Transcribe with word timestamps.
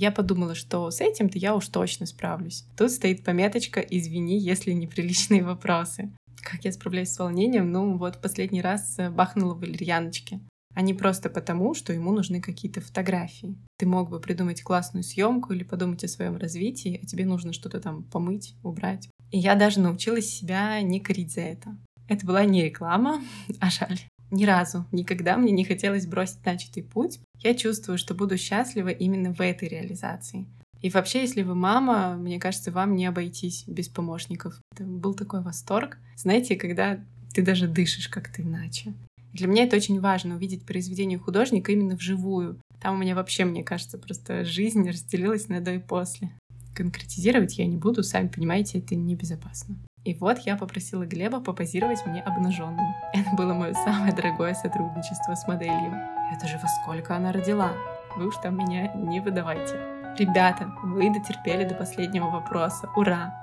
Я 0.00 0.12
подумала, 0.12 0.54
что 0.54 0.88
с 0.92 1.00
этим-то 1.00 1.38
я 1.38 1.56
уж 1.56 1.66
точно 1.66 2.06
справлюсь. 2.06 2.64
Тут 2.76 2.92
стоит 2.92 3.24
пометочка 3.24 3.80
«Извини, 3.80 4.38
если 4.38 4.70
неприличные 4.70 5.42
вопросы». 5.42 6.12
Как 6.40 6.64
я 6.64 6.70
справляюсь 6.70 7.10
с 7.10 7.18
волнением? 7.18 7.72
Ну, 7.72 7.98
вот 7.98 8.20
последний 8.22 8.62
раз 8.62 8.94
э, 8.98 9.10
бахнула 9.10 9.54
валерьяночки 9.54 10.40
а 10.74 10.80
не 10.80 10.94
просто 10.94 11.28
потому, 11.28 11.74
что 11.74 11.92
ему 11.92 12.12
нужны 12.12 12.40
какие-то 12.40 12.80
фотографии. 12.80 13.56
Ты 13.78 13.86
мог 13.86 14.10
бы 14.10 14.20
придумать 14.20 14.62
классную 14.62 15.02
съемку 15.02 15.52
или 15.52 15.64
подумать 15.64 16.04
о 16.04 16.08
своем 16.08 16.36
развитии, 16.36 17.00
а 17.02 17.04
тебе 17.04 17.24
нужно 17.24 17.52
что-то 17.52 17.80
там 17.80 18.04
помыть, 18.04 18.54
убрать. 18.62 19.08
И 19.32 19.38
я 19.40 19.56
даже 19.56 19.80
научилась 19.80 20.30
себя 20.30 20.80
не 20.80 21.00
корить 21.00 21.32
за 21.32 21.40
это. 21.40 21.76
Это 22.06 22.24
была 22.24 22.44
не 22.44 22.62
реклама, 22.62 23.20
а 23.60 23.70
жаль. 23.70 23.98
Ни 24.30 24.44
разу, 24.44 24.84
никогда 24.92 25.36
мне 25.36 25.52
не 25.52 25.64
хотелось 25.64 26.06
бросить 26.06 26.44
начатый 26.44 26.82
путь. 26.82 27.20
Я 27.42 27.54
чувствую, 27.54 27.98
что 27.98 28.14
буду 28.14 28.36
счастлива 28.36 28.88
именно 28.88 29.32
в 29.32 29.40
этой 29.40 29.68
реализации. 29.68 30.46
И 30.80 30.90
вообще, 30.90 31.22
если 31.22 31.42
вы 31.42 31.54
мама, 31.54 32.16
мне 32.16 32.38
кажется, 32.38 32.70
вам 32.70 32.94
не 32.94 33.06
обойтись 33.06 33.64
без 33.66 33.88
помощников. 33.88 34.60
Это 34.72 34.84
был 34.84 35.14
такой 35.14 35.42
восторг. 35.42 35.98
Знаете, 36.16 36.56
когда 36.56 37.00
ты 37.34 37.42
даже 37.42 37.66
дышишь 37.66 38.08
как-то 38.08 38.42
иначе. 38.42 38.94
Для 39.32 39.46
меня 39.46 39.64
это 39.64 39.76
очень 39.76 40.00
важно, 40.00 40.36
увидеть 40.36 40.64
произведение 40.64 41.18
художника 41.18 41.72
именно 41.72 41.96
вживую. 41.96 42.60
Там 42.80 42.94
у 42.94 42.98
меня 42.98 43.14
вообще, 43.14 43.44
мне 43.44 43.64
кажется, 43.64 43.98
просто 43.98 44.44
жизнь 44.44 44.88
разделилась 44.88 45.48
на 45.48 45.60
до 45.60 45.74
и 45.74 45.78
после. 45.78 46.30
Конкретизировать 46.74 47.58
я 47.58 47.66
не 47.66 47.76
буду, 47.76 48.02
сами 48.02 48.28
понимаете, 48.28 48.78
это 48.78 48.94
небезопасно. 48.94 49.76
И 50.04 50.14
вот 50.14 50.38
я 50.40 50.56
попросила 50.56 51.04
Глеба 51.04 51.40
попозировать 51.40 52.06
мне 52.06 52.22
обнаженным. 52.22 52.94
Это 53.12 53.30
было 53.36 53.52
мое 53.52 53.74
самое 53.74 54.12
дорогое 54.12 54.54
сотрудничество 54.54 55.34
с 55.34 55.46
моделью. 55.46 55.92
Это 56.32 56.46
же 56.46 56.58
во 56.58 56.68
сколько 56.68 57.16
она 57.16 57.32
родила? 57.32 57.72
Вы 58.16 58.28
уж 58.28 58.36
там 58.36 58.56
меня 58.56 58.92
не 58.94 59.20
выдавайте. 59.20 59.74
Ребята, 60.18 60.72
вы 60.82 61.12
дотерпели 61.12 61.64
до 61.64 61.74
последнего 61.74 62.30
вопроса. 62.30 62.88
Ура! 62.96 63.40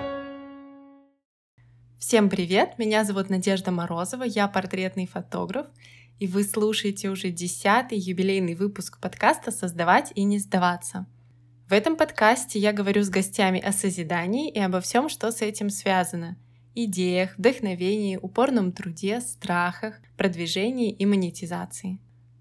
Всем 2.00 2.30
привет! 2.30 2.78
Меня 2.78 3.04
зовут 3.04 3.30
Надежда 3.30 3.72
Морозова, 3.72 4.24
я 4.24 4.48
портретный 4.48 5.08
фотограф, 5.08 5.68
и 6.20 6.28
вы 6.28 6.44
слушаете 6.44 7.10
уже 7.10 7.30
десятый 7.30 7.98
юбилейный 7.98 8.56
выпуск 8.56 9.00
подкаста 9.00 9.52
«Создавать 9.52 10.12
и 10.16 10.24
не 10.24 10.40
сдаваться». 10.40 11.08
В 11.68 11.74
этом 11.74 11.96
подкасте 11.96 12.60
я 12.60 12.74
говорю 12.74 13.02
с 13.02 13.10
гостями 13.10 13.60
о 13.60 13.72
созидании 13.72 14.52
и 14.52 14.60
обо 14.60 14.82
всем, 14.82 15.10
что 15.10 15.32
с 15.32 15.42
этим 15.42 15.70
связано. 15.70 16.38
Идеях, 16.78 17.38
вдохновении, 17.38 18.20
упорном 18.22 18.74
труде, 18.74 19.22
страхах, 19.22 20.02
продвижении 20.18 20.92
и 20.92 21.06
монетизации. 21.06 22.00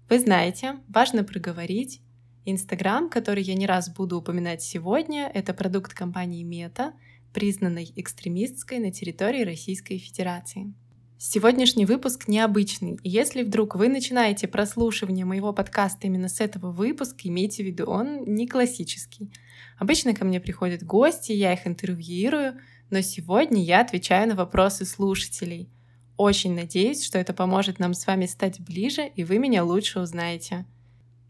Вы 0.09 0.19
знаете, 0.19 0.75
важно 0.89 1.23
проговорить. 1.23 2.01
Инстаграм, 2.43 3.09
который 3.09 3.43
я 3.43 3.53
не 3.53 3.65
раз 3.65 3.89
буду 3.89 4.17
упоминать 4.17 4.61
сегодня, 4.61 5.31
это 5.33 5.53
продукт 5.53 5.93
компании 5.93 6.43
Мета— 6.43 6.93
признанной 7.33 7.93
экстремистской 7.95 8.79
на 8.79 8.91
территории 8.91 9.43
Российской 9.43 9.97
Федерации. 9.97 10.73
Сегодняшний 11.17 11.85
выпуск 11.85 12.27
необычный, 12.27 12.97
и 13.03 13.09
если 13.09 13.41
вдруг 13.43 13.75
вы 13.75 13.87
начинаете 13.87 14.49
прослушивание 14.49 15.23
моего 15.23 15.53
подкаста 15.53 16.07
именно 16.07 16.27
с 16.27 16.41
этого 16.41 16.71
выпуска, 16.71 17.29
имейте 17.29 17.63
в 17.63 17.67
виду, 17.67 17.85
он 17.85 18.25
не 18.25 18.47
классический. 18.47 19.31
Обычно 19.77 20.13
ко 20.13 20.25
мне 20.25 20.41
приходят 20.41 20.83
гости, 20.83 21.31
я 21.31 21.53
их 21.53 21.65
интервьюирую, 21.65 22.55
но 22.89 23.01
сегодня 23.01 23.63
я 23.63 23.81
отвечаю 23.81 24.29
на 24.29 24.35
вопросы 24.35 24.85
слушателей. 24.85 25.69
Очень 26.17 26.55
надеюсь, 26.55 27.03
что 27.03 27.17
это 27.17 27.33
поможет 27.33 27.79
нам 27.79 27.93
с 27.93 28.07
вами 28.07 28.25
стать 28.25 28.59
ближе, 28.59 29.07
и 29.15 29.23
вы 29.23 29.37
меня 29.37 29.63
лучше 29.63 29.99
узнаете. 29.99 30.65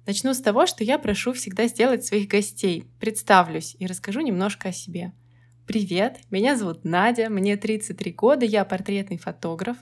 Начну 0.05 0.33
с 0.33 0.41
того, 0.41 0.67
что 0.67 0.83
я 0.83 0.99
прошу 0.99 1.33
всегда 1.33 1.67
сделать 1.67 2.05
своих 2.05 2.27
гостей. 2.27 2.85
Представлюсь 2.99 3.75
и 3.79 3.87
расскажу 3.87 4.21
немножко 4.21 4.69
о 4.69 4.73
себе– 4.73 5.13
Привет, 5.67 6.19
меня 6.29 6.55
зовут 6.55 6.83
Надя, 6.83 7.27
мне 7.27 7.57
33 7.57 8.11
года, 8.11 8.45
я 8.45 8.65
портретный 8.65 9.17
фотограф. 9.17 9.77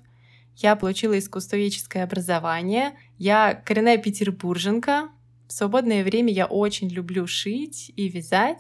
Я 0.55 0.77
получила 0.77 1.19
искусствоведческое 1.19 2.05
образование, 2.05 2.93
я 3.17 3.53
коренная 3.53 3.97
петербурженка. 3.97 5.09
В 5.45 5.51
свободное 5.51 6.05
время 6.05 6.31
я 6.31 6.45
очень 6.45 6.87
люблю 6.87 7.27
шить 7.27 7.91
и 7.97 8.07
вязать, 8.07 8.59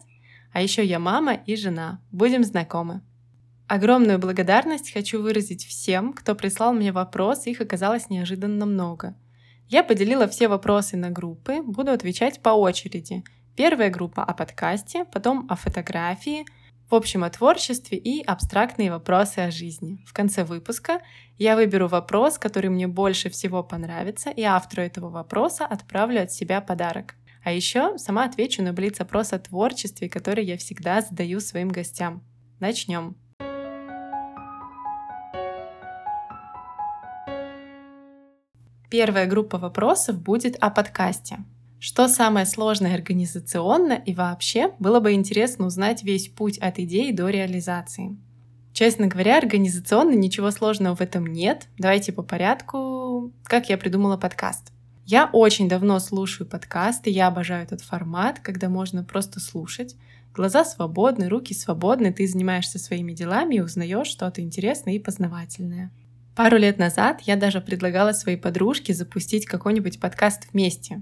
а 0.51 0.61
еще 0.61 0.83
я 0.83 0.99
мама 0.99 1.33
и 1.33 1.55
жена. 1.55 2.01
Будем 2.11 2.43
знакомы. 2.43 3.01
Огромную 3.67 4.19
благодарность 4.19 4.91
хочу 4.91 5.21
выразить 5.21 5.65
всем, 5.65 6.13
кто 6.13 6.35
прислал 6.35 6.73
мне 6.73 6.91
вопросы, 6.91 7.51
их 7.51 7.61
оказалось 7.61 8.09
неожиданно 8.09 8.65
много. 8.65 9.15
Я 9.67 9.83
поделила 9.83 10.27
все 10.27 10.47
вопросы 10.47 10.97
на 10.97 11.09
группы, 11.09 11.61
буду 11.61 11.91
отвечать 11.91 12.41
по 12.41 12.49
очереди. 12.49 13.23
Первая 13.55 13.89
группа 13.89 14.23
о 14.23 14.33
подкасте, 14.33 15.05
потом 15.05 15.47
о 15.49 15.55
фотографии– 15.55 16.45
в 16.93 16.95
общем, 16.95 17.23
о 17.23 17.29
творчестве 17.31 17.97
и 17.97 18.23
абстрактные 18.23 18.91
вопросы 18.91 19.39
о 19.39 19.49
жизни. 19.49 20.03
В 20.05 20.13
конце 20.13 20.43
выпуска 20.43 21.01
я 21.39 21.55
выберу 21.55 21.87
вопрос, 21.87 22.37
который 22.37 22.69
мне 22.69 22.87
больше 22.87 23.31
всего 23.31 23.63
понравится, 23.63 24.29
и 24.29 24.43
автору 24.43 24.83
этого 24.83 25.09
вопроса 25.09 25.65
отправлю 25.65 26.21
от 26.21 26.31
себя 26.31 26.61
подарок. 26.61 27.15
А 27.43 27.51
еще 27.51 27.97
сама 27.97 28.25
отвечу 28.25 28.61
на 28.61 28.73
блиц-опрос 28.73 29.33
о 29.33 29.39
творчестве, 29.39 30.07
который 30.07 30.45
я 30.45 30.55
всегда 30.57 31.01
задаю 31.01 31.39
своим 31.39 31.69
гостям. 31.69 32.21
Начнем. 32.59 33.15
Первая 38.93 39.25
группа 39.25 39.57
вопросов 39.57 40.21
будет 40.21 40.55
о 40.59 40.69
подкасте. 40.69 41.39
Что 41.79 42.07
самое 42.07 42.45
сложное 42.45 42.93
организационно 42.93 43.93
и 43.93 44.13
вообще 44.13 44.71
было 44.77 44.99
бы 44.99 45.13
интересно 45.13 45.65
узнать 45.65 46.03
весь 46.03 46.27
путь 46.27 46.59
от 46.59 46.77
идеи 46.77 47.11
до 47.11 47.29
реализации. 47.29 48.15
Честно 48.71 49.07
говоря, 49.07 49.39
организационно 49.39 50.13
ничего 50.13 50.51
сложного 50.51 50.95
в 50.95 51.01
этом 51.01 51.25
нет. 51.25 51.69
Давайте 51.79 52.13
по 52.13 52.21
порядку. 52.21 53.31
Как 53.45 53.67
я 53.67 53.79
придумала 53.79 54.15
подкаст? 54.15 54.71
Я 55.07 55.27
очень 55.33 55.67
давно 55.67 55.97
слушаю 55.97 56.47
подкасты, 56.47 57.09
я 57.09 57.29
обожаю 57.29 57.63
этот 57.63 57.81
формат, 57.81 58.41
когда 58.41 58.69
можно 58.69 59.03
просто 59.03 59.39
слушать. 59.39 59.95
Глаза 60.35 60.63
свободны, 60.63 61.29
руки 61.29 61.55
свободны, 61.55 62.13
ты 62.13 62.27
занимаешься 62.27 62.77
своими 62.77 63.13
делами 63.13 63.55
и 63.55 63.61
узнаешь 63.61 64.05
что-то 64.05 64.41
интересное 64.41 64.93
и 64.93 64.99
познавательное. 64.99 65.89
Пару 66.35 66.57
лет 66.57 66.79
назад 66.79 67.21
я 67.21 67.35
даже 67.35 67.61
предлагала 67.61 68.11
своей 68.11 68.37
подружке 68.37 68.93
запустить 68.93 69.45
какой-нибудь 69.45 69.99
подкаст 69.99 70.47
вместе. 70.51 71.01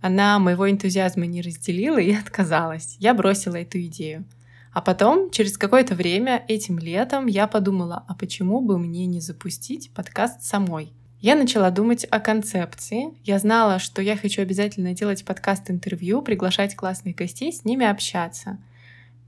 Она 0.00 0.38
моего 0.40 0.68
энтузиазма 0.68 1.26
не 1.26 1.42
разделила 1.42 1.98
и 1.98 2.12
отказалась. 2.20 2.96
Я 2.98 3.14
бросила 3.14 3.54
эту 3.54 3.80
идею. 3.82 4.24
А 4.72 4.80
потом, 4.80 5.30
через 5.30 5.56
какое-то 5.56 5.94
время, 5.94 6.44
этим 6.48 6.80
летом, 6.80 7.26
я 7.26 7.46
подумала, 7.46 8.04
а 8.08 8.14
почему 8.14 8.60
бы 8.60 8.76
мне 8.76 9.06
не 9.06 9.20
запустить 9.20 9.92
подкаст 9.94 10.42
самой? 10.42 10.92
Я 11.20 11.36
начала 11.36 11.70
думать 11.70 12.04
о 12.10 12.18
концепции. 12.18 13.14
Я 13.22 13.38
знала, 13.38 13.78
что 13.78 14.02
я 14.02 14.16
хочу 14.16 14.42
обязательно 14.42 14.92
делать 14.92 15.24
подкаст-интервью, 15.24 16.20
приглашать 16.22 16.74
классных 16.74 17.14
гостей, 17.14 17.52
с 17.52 17.64
ними 17.64 17.86
общаться. 17.86 18.58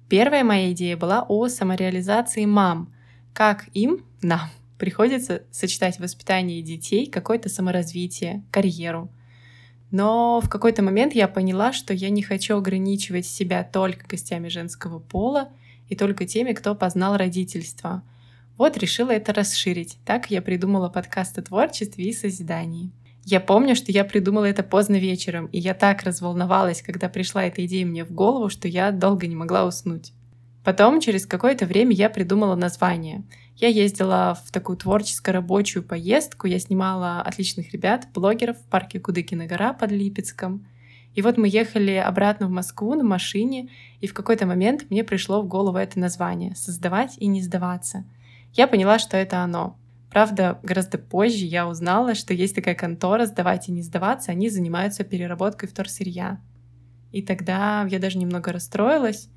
Первая 0.09 0.43
моя 0.43 0.73
идея 0.73 0.97
была 0.97 1.23
о 1.23 1.47
самореализации 1.47 2.45
мам. 2.45 2.93
Как 3.33 3.67
им, 3.73 4.05
нам, 4.21 4.51
приходится 4.79 5.43
сочетать 5.51 5.99
воспитание 5.99 6.63
детей, 6.63 7.07
какое-то 7.07 7.49
саморазвитие, 7.49 8.45
карьеру. 8.51 9.11
Но 9.91 10.41
в 10.41 10.49
какой-то 10.49 10.83
момент 10.83 11.15
я 11.15 11.29
поняла, 11.29 11.73
что 11.73 11.95
я 11.95 12.11
не 12.11 12.23
хочу 12.23 12.57
ограничивать 12.57 13.27
себя 13.27 13.63
только 13.65 14.07
гостями 14.07 14.49
женского 14.49 14.99
пола 14.99 15.51
и 15.89 15.97
только 15.97 16.27
теми, 16.27 16.53
кто 16.53 16.75
познал 16.75 17.17
родительство. 17.17 18.03
Вот 18.59 18.77
решила 18.77 19.11
это 19.11 19.33
расширить. 19.33 19.99
Так 20.05 20.31
я 20.31 20.43
придумала 20.43 20.89
подкаст 20.89 21.39
о 21.39 21.43
творчестве 21.43 22.07
и 22.07 22.13
созидании. 22.13 22.91
Я 23.25 23.41
помню, 23.41 23.75
что 23.75 23.93
я 23.93 24.05
придумала 24.05 24.45
это 24.45 24.63
поздно 24.63 24.97
вечером, 24.97 25.47
и 25.47 25.59
я 25.59 25.75
так 25.75 26.03
разволновалась, 26.03 26.83
когда 26.83 27.09
пришла 27.09 27.45
эта 27.45 27.65
идея 27.67 27.85
мне 27.85 28.05
в 28.05 28.13
голову, 28.13 28.49
что 28.49 28.69
я 28.69 28.93
долго 28.93 29.27
не 29.27 29.35
могла 29.35 29.67
уснуть. 29.67 30.13
Потом, 30.65 31.01
через 31.01 31.27
какое-то 31.27 31.67
время, 31.67 31.93
я 31.93 32.11
придумала 32.11 32.57
название— 32.57 33.25
я 33.57 33.69
ездила 33.69 34.39
в 34.45 34.53
такую 34.53 34.77
творческо-рабочую 34.77 35.83
поездку, 35.83 36.47
я 36.47 36.59
снимала 36.59 37.23
отличных 37.23 37.73
ребят, 37.73 38.09
блогеров 38.13 38.59
в 38.59 38.65
парке 38.65 39.01
Кудыкина 39.01 39.47
гора 39.47 39.73
под 39.73 39.93
Липецком. 39.93 40.67
И 41.15 41.23
вот 41.23 41.39
мы 41.39 41.49
ехали 41.49 41.93
обратно 41.93 42.47
в 42.47 42.51
Москву 42.51 42.95
на 42.95 43.03
машине, 43.03 43.71
и 44.01 44.07
в 44.07 44.13
какой-то 44.13 44.47
момент 44.47 44.91
мне 44.91 45.03
пришло 45.03 45.41
в 45.41 45.49
голову 45.49 45.79
это 45.79 45.99
название 45.99 46.55
«Создавать 46.55 47.17
и 47.17 47.27
не 47.27 47.41
сдаваться». 47.41 48.05
Я 48.53 48.67
поняла, 48.69 48.99
что 48.99 49.17
это 49.17 49.39
оно. 49.39 49.79
Правда, 50.11 50.59
гораздо 50.63 50.99
позже 50.99 51.47
я 51.47 51.67
узнала, 51.67 52.15
что 52.15 52.35
есть 52.35 52.55
такая 52.55 52.75
контора 52.75 53.25
«Сдавать 53.25 53.69
и 53.69 53.73
не 53.73 53.83
сдаваться», 53.83 54.33
они 54.33 54.51
занимаются 54.51 55.05
переработкой 55.05 55.71
вторсырья. 55.71 56.41
И 57.13 57.23
тогда 57.23 57.87
я 57.91 57.99
даже 57.99 58.19
немного 58.19 58.53
расстроилась, 58.53 59.31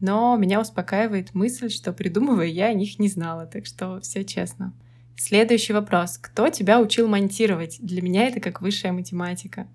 но 0.00 0.36
меня 0.36 0.60
успокаивает 0.60 1.34
мысль, 1.34 1.70
что 1.70 1.92
придумывая 1.92 2.46
я 2.46 2.66
о 2.66 2.74
них 2.74 2.98
не 2.98 3.08
знала, 3.08 3.46
так 3.46 3.66
что 3.66 4.00
все 4.00 4.24
честно. 4.24 4.72
Следующий 5.16 5.72
вопрос. 5.72 6.18
Кто 6.18 6.48
тебя 6.48 6.80
учил 6.80 7.08
монтировать? 7.08 7.78
Для 7.80 8.02
меня 8.02 8.26
это 8.26 8.40
как 8.40 8.60
высшая 8.60 8.92
математика. 8.92 9.68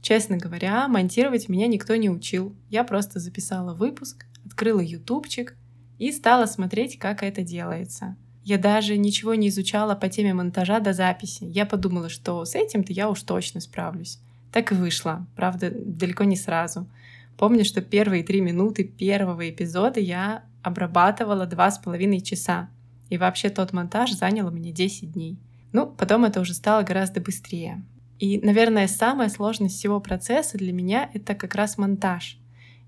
Честно 0.00 0.36
говоря, 0.36 0.86
монтировать 0.86 1.48
меня 1.48 1.66
никто 1.66 1.96
не 1.96 2.08
учил. 2.08 2.54
Я 2.70 2.84
просто 2.84 3.18
записала 3.18 3.74
выпуск, 3.74 4.24
открыла 4.44 4.80
ютубчик 4.80 5.56
и 5.98 6.12
стала 6.12 6.46
смотреть, 6.46 6.98
как 6.98 7.22
это 7.22 7.42
делается. 7.42 8.16
Я 8.44 8.58
даже 8.58 8.96
ничего 8.96 9.34
не 9.34 9.48
изучала 9.48 9.96
по 9.96 10.08
теме 10.08 10.32
монтажа 10.32 10.78
до 10.78 10.92
записи. 10.92 11.42
Я 11.42 11.66
подумала, 11.66 12.08
что 12.08 12.44
с 12.44 12.54
этим-то 12.54 12.92
я 12.92 13.10
уж 13.10 13.22
точно 13.22 13.60
справлюсь. 13.60 14.20
Так 14.52 14.70
и 14.70 14.76
вышло. 14.76 15.26
Правда, 15.34 15.72
далеко 15.74 16.22
не 16.22 16.36
сразу. 16.36 16.88
Помню, 17.36 17.64
что 17.64 17.82
первые 17.82 18.22
три 18.22 18.40
минуты 18.40 18.84
первого 18.84 19.48
эпизода 19.50 20.00
я 20.00 20.44
обрабатывала 20.62 21.46
два 21.46 21.70
с 21.70 21.78
половиной 21.78 22.20
часа. 22.20 22.70
И 23.10 23.18
вообще 23.18 23.50
тот 23.50 23.72
монтаж 23.72 24.12
занял 24.12 24.48
у 24.48 24.50
меня 24.50 24.72
10 24.72 25.12
дней. 25.12 25.38
Ну, 25.72 25.86
потом 25.86 26.24
это 26.24 26.40
уже 26.40 26.54
стало 26.54 26.82
гораздо 26.82 27.20
быстрее. 27.20 27.84
И, 28.18 28.38
наверное, 28.38 28.88
самая 28.88 29.28
сложность 29.28 29.76
всего 29.76 30.00
процесса 30.00 30.56
для 30.56 30.72
меня— 30.72 31.10
это 31.14 31.34
как 31.34 31.54
раз 31.54 31.76
монтаж. 31.76 32.38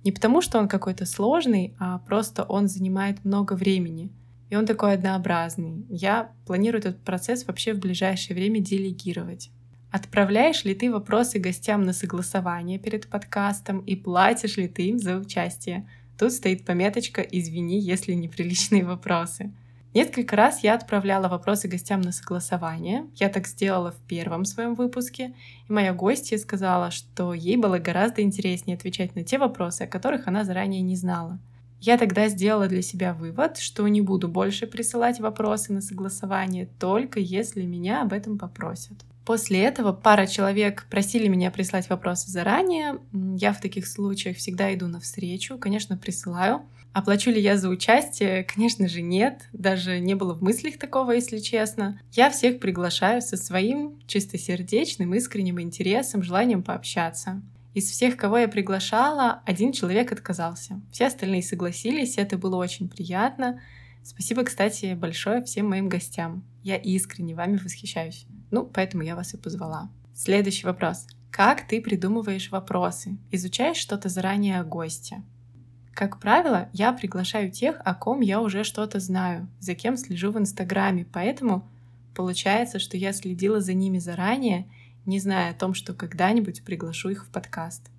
Не 0.04 0.12
потому, 0.12 0.40
что 0.40 0.58
он 0.58 0.68
какой-то 0.68 1.04
сложный, 1.04 1.74
а 1.78 1.98
просто 1.98 2.44
он 2.44 2.68
занимает 2.68 3.24
много 3.24 3.52
времени. 3.52 4.10
И 4.48 4.56
он 4.56 4.64
такой 4.64 4.94
однообразный. 4.94 5.84
Я 5.90 6.32
планирую 6.46 6.80
этот 6.80 7.04
процесс 7.04 7.46
вообще 7.46 7.74
в 7.74 7.78
ближайшее 7.78 8.34
время 8.34 8.60
делегировать. 8.60 9.50
Отправляешь 9.90 10.64
ли 10.64 10.74
ты 10.74 10.90
вопросы 10.90 11.38
гостям 11.38 11.82
на 11.82 11.94
согласование 11.94 12.78
перед 12.78 13.08
подкастом 13.08 13.80
и 13.80 13.96
платишь 13.96 14.58
ли 14.58 14.68
ты 14.68 14.88
им 14.88 14.98
за 14.98 15.16
участие? 15.16 15.88
Тут 16.18 16.32
стоит 16.32 16.66
пометочка 16.66 17.22
«Извини, 17.22 17.80
если 17.80 18.12
неприличные 18.12 18.84
вопросы». 18.84 19.52
Несколько 19.94 20.36
раз 20.36 20.62
я 20.62 20.74
отправляла 20.74 21.28
вопросы 21.28 21.66
гостям 21.66 22.02
на 22.02 22.12
согласование. 22.12 23.06
Я 23.16 23.30
так 23.30 23.46
сделала 23.46 23.92
в 23.92 23.96
первом 24.06 24.44
своем 24.44 24.74
выпуске, 24.74 25.34
и 25.66 25.72
моя 25.72 25.94
гостья 25.94 26.36
сказала, 26.36 26.90
что 26.90 27.32
ей 27.32 27.56
было 27.56 27.78
гораздо 27.78 28.20
интереснее 28.20 28.76
отвечать 28.76 29.16
на 29.16 29.24
те 29.24 29.38
вопросы, 29.38 29.82
о 29.82 29.86
которых 29.86 30.28
она 30.28 30.44
заранее 30.44 30.82
не 30.82 30.94
знала. 30.94 31.38
Я 31.80 31.96
тогда 31.96 32.28
сделала 32.28 32.66
для 32.66 32.82
себя 32.82 33.14
вывод, 33.14 33.56
что 33.56 33.88
не 33.88 34.02
буду 34.02 34.28
больше 34.28 34.66
присылать 34.66 35.20
вопросы 35.20 35.72
на 35.72 35.80
согласование, 35.80 36.68
только 36.78 37.18
если 37.18 37.62
меня 37.62 38.02
об 38.02 38.12
этом 38.12 38.36
попросят. 38.36 38.98
После 39.28 39.62
этого 39.62 39.92
пара 39.92 40.26
человек 40.26 40.86
просили 40.88 41.28
меня 41.28 41.50
прислать 41.50 41.90
вопросы 41.90 42.30
заранее. 42.30 42.98
Я 43.36 43.52
в 43.52 43.60
таких 43.60 43.86
случаях 43.86 44.38
всегда 44.38 44.72
иду 44.72 44.86
навстречу, 44.86 45.58
конечно, 45.58 45.98
присылаю. 45.98 46.62
Оплачу 46.94 47.30
ли 47.30 47.38
я 47.38 47.58
за 47.58 47.68
участие? 47.68 48.44
Конечно 48.44 48.88
же, 48.88 49.02
нет. 49.02 49.42
Даже 49.52 49.98
не 49.98 50.14
было 50.14 50.32
в 50.32 50.42
мыслях 50.42 50.78
такого, 50.78 51.12
если 51.12 51.40
честно. 51.40 52.00
Я 52.12 52.30
всех 52.30 52.58
приглашаю 52.58 53.20
со 53.20 53.36
своим 53.36 54.00
чистосердечным, 54.06 55.12
искренним 55.12 55.60
интересом, 55.60 56.22
желанием 56.22 56.62
пообщаться. 56.62 57.42
Из 57.74 57.90
всех, 57.90 58.16
кого 58.16 58.38
я 58.38 58.48
приглашала, 58.48 59.42
один 59.44 59.72
человек 59.72 60.10
отказался. 60.10 60.80
Все 60.90 61.06
остальные 61.06 61.42
согласились, 61.42 62.16
это 62.16 62.38
было 62.38 62.56
очень 62.56 62.88
приятно. 62.88 63.60
Спасибо, 64.02 64.42
кстати, 64.44 64.94
большое 64.94 65.44
всем 65.44 65.68
моим 65.68 65.90
гостям. 65.90 66.44
Я 66.62 66.76
искренне 66.76 67.34
вами 67.34 67.58
восхищаюсь. 67.58 68.26
Ну, 68.50 68.64
поэтому 68.64 69.02
я 69.02 69.16
вас 69.16 69.34
и 69.34 69.36
позвала. 69.36 69.90
Следующий 70.14 70.66
вопрос. 70.66 71.06
Как 71.30 71.68
ты 71.68 71.80
придумываешь 71.80 72.50
вопросы? 72.50 73.18
Изучаешь 73.30 73.76
что-то 73.76 74.08
заранее 74.08 74.60
о 74.60 74.64
госте? 74.64 75.22
Как 75.92 76.20
правило, 76.20 76.68
я 76.72 76.92
приглашаю 76.92 77.50
тех, 77.50 77.80
о 77.84 77.94
ком 77.94 78.20
я 78.20 78.40
уже 78.40 78.64
что-то 78.64 79.00
знаю, 79.00 79.48
за 79.58 79.74
кем 79.74 79.96
слежу 79.96 80.30
в 80.30 80.38
Инстаграме, 80.38 81.04
поэтому 81.12 81.68
получается, 82.14 82.78
что 82.78 82.96
я 82.96 83.12
следила 83.12 83.60
за 83.60 83.74
ними 83.74 83.98
заранее, 83.98 84.68
не 85.06 85.18
зная 85.18 85.50
о 85.50 85.54
том, 85.54 85.74
что 85.74 85.94
когда-нибудь 85.94 86.62
приглашу 86.62 87.10
их 87.10 87.26
в 87.26 87.30
подкаст. 87.30 87.90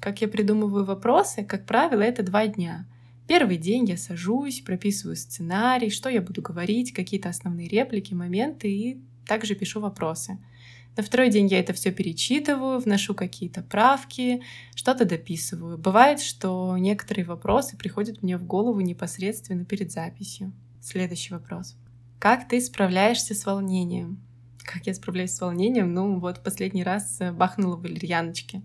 Как 0.00 0.20
я 0.20 0.28
придумываю 0.28 0.84
вопросы? 0.84 1.44
Как 1.44 1.66
правило, 1.66 2.02
это 2.02 2.22
два 2.22 2.46
дня. 2.46 2.86
Первый 3.26 3.56
день 3.56 3.86
я 3.86 3.96
сажусь, 3.96 4.60
прописываю 4.60 5.16
сценарий, 5.16 5.90
что 5.90 6.08
я 6.08 6.20
буду 6.20 6.42
говорить, 6.42 6.92
какие-то 6.92 7.28
основные 7.28 7.68
реплики, 7.68 8.14
моменты 8.14 8.70
и 8.70 9.00
также 9.26 9.54
пишу 9.54 9.80
вопросы. 9.80 10.38
На 10.96 11.02
второй 11.02 11.30
день 11.30 11.46
я 11.46 11.58
это 11.58 11.72
все 11.72 11.90
перечитываю, 11.90 12.78
вношу 12.78 13.14
какие-то 13.14 13.62
правки, 13.62 14.42
что-то 14.74 15.06
дописываю. 15.06 15.78
Бывает, 15.78 16.20
что 16.20 16.76
некоторые 16.76 17.24
вопросы 17.24 17.78
приходят 17.78 18.22
мне 18.22 18.36
в 18.36 18.44
голову 18.44 18.80
непосредственно 18.80 19.64
перед 19.64 19.90
записью. 19.90 20.52
Следующий 20.82 21.32
вопрос. 21.32 21.76
Как 22.18 22.46
ты 22.46 22.60
справляешься 22.60 23.34
с 23.34 23.46
волнением? 23.46 24.20
Как 24.64 24.86
я 24.86 24.94
справляюсь 24.94 25.32
с 25.32 25.40
волнением? 25.40 25.94
Ну, 25.94 26.20
вот 26.20 26.42
последний 26.42 26.84
раз 26.84 27.16
э, 27.20 27.32
бахнула 27.32 27.76
валерьяночки. 27.76 28.62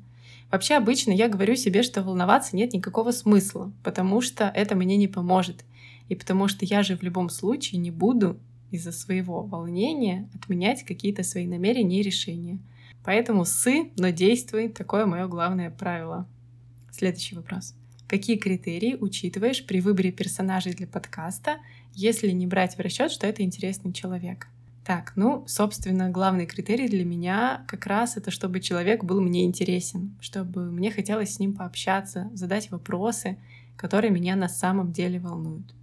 Вообще 0.51 0.75
обычно 0.75 1.12
я 1.12 1.30
говорю 1.30 1.56
себе, 1.56 1.81
что 1.81 2.03
волноваться 2.03 2.56
нет 2.56 2.74
никакого 2.74 3.12
смысла, 3.12 3.71
потому 3.83 4.21
что 4.21 4.51
это 4.53 4.75
мне 4.75 4.98
не 4.98 5.07
поможет. 5.07 5.65
И 6.10 6.15
потому 6.15 6.48
что 6.48 6.65
я 6.65 6.83
же 6.83 6.95
в 6.95 7.03
любом 7.03 7.30
случае 7.30 7.80
не 7.80 7.92
буду 7.92 8.39
из-за 8.71 8.91
своего 8.91 9.43
волнения 9.43 10.29
отменять 10.33 10.83
какие-то 10.83 11.23
свои 11.23 11.47
намерения 11.47 11.99
и 11.99 12.03
решения. 12.03 12.59
Поэтому 13.03 13.45
сы, 13.45 13.91
но 13.97 14.09
действуй. 14.09 14.69
Такое 14.69 15.05
мое 15.05 15.27
главное 15.27 15.71
правило. 15.71 16.27
Следующий 16.91 17.35
вопрос. 17.35 17.73
Какие 18.07 18.37
критерии 18.37 18.95
учитываешь 18.99 19.65
при 19.65 19.81
выборе 19.81 20.11
персонажей 20.11 20.73
для 20.73 20.87
подкаста, 20.87 21.57
если 21.93 22.31
не 22.31 22.47
брать 22.47 22.77
в 22.77 22.79
расчет, 22.79 23.11
что 23.11 23.27
это 23.27 23.43
интересный 23.43 23.93
человек? 23.93 24.47
Так, 24.85 25.11
ну, 25.17 25.43
собственно, 25.47 26.09
главный 26.09 26.45
критерий 26.45 26.87
для 26.87 27.03
меня 27.03 27.65
как 27.67 27.85
раз 27.87 28.15
это, 28.15 28.31
чтобы 28.31 28.61
человек 28.61 29.03
был 29.03 29.19
мне 29.19 29.43
интересен, 29.43 30.15
чтобы 30.21 30.71
мне 30.71 30.91
хотелось 30.91 31.33
с 31.33 31.39
ним 31.39 31.53
пообщаться, 31.53 32.29
задать 32.33 32.71
вопросы, 32.71 33.37
которые 33.75 34.11
меня 34.11 34.37
на 34.37 34.47
самом 34.47 34.93
деле 34.93 35.19
волнуют. 35.19 35.73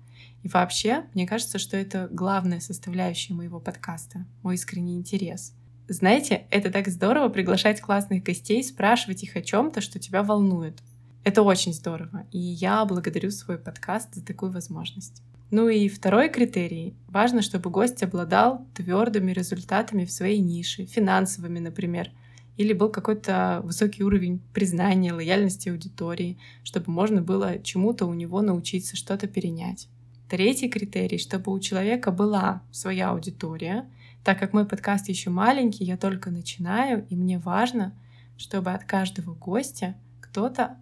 И 0.45 0.49
вообще, 0.49 1.05
мне 1.15 1.27
кажется, 1.27 1.59
что 1.59 1.75
это 1.79 2.07
главная 2.13 2.61
составляющая 2.61 3.33
моего 3.33 3.61
подкаста, 3.61 4.27
мой 4.43 4.57
искренний 4.57 4.97
интерес. 4.97 5.55
Знаете, 5.89 6.47
это 6.51 6.71
так 6.71 6.89
здорово 6.89 7.31
приглашать 7.31 7.81
классных 7.81 8.23
гостей, 8.23 8.63
спрашивать 8.63 9.23
их 9.23 9.37
о 9.37 9.43
чем-то, 9.43 9.81
что 9.81 9.99
тебя 9.99 10.23
волнует. 10.23 10.83
Это 11.25 11.43
очень 11.43 11.73
здорово, 11.73 12.27
и 12.31 12.39
я 12.39 12.85
благодарю 12.85 13.31
свой 13.31 13.57
подкаст 13.57 14.15
за 14.15 14.23
такую 14.23 14.53
возможность. 14.53 15.23
Ну 15.51 15.71
и 15.71 15.89
второй 15.89 16.29
критерий. 16.29 16.95
Важно, 17.09 17.41
чтобы 17.41 17.71
гость 17.71 18.03
обладал 18.03 18.67
твердыми 18.75 19.33
результатами 19.33 20.05
в 20.05 20.13
своей 20.13 20.41
нише, 20.41 20.85
финансовыми, 20.85 21.59
например, 21.59 22.11
или 22.59 22.75
был 22.75 22.91
какой-то 22.91 23.63
высокий 23.65 24.05
уровень 24.05 24.43
признания, 24.53 25.15
лояльности 25.15 25.71
аудитории, 25.71 26.37
чтобы 26.65 26.91
можно 26.93 27.23
было 27.23 27.59
чему-то 27.63 28.05
у 28.05 28.13
него 28.13 28.43
научиться, 28.43 28.95
что-то 28.95 29.27
перенять. 29.27 29.89
Третий 30.29 30.69
критерий, 30.69 31.19
чтобы 31.19 31.53
у 31.53 31.61
человека 31.61 32.11
была 32.11 32.63
своя 32.71 33.11
аудитория. 33.11 33.89
Так 34.25 34.39
как 34.39 34.53
мой 34.53 34.67
подкаст 34.67 35.09
еще 35.09 35.31
маленький, 35.31 35.85
я 35.85 35.97
только 35.97 36.31
начинаю, 36.31 37.07
и 37.11 37.17
мне 37.17 37.39
важно, 37.39 37.95
чтобы 38.39 38.73
от 38.73 38.85
каждого 38.85 39.35
гостя 39.35 39.95
кто-то 40.21 40.79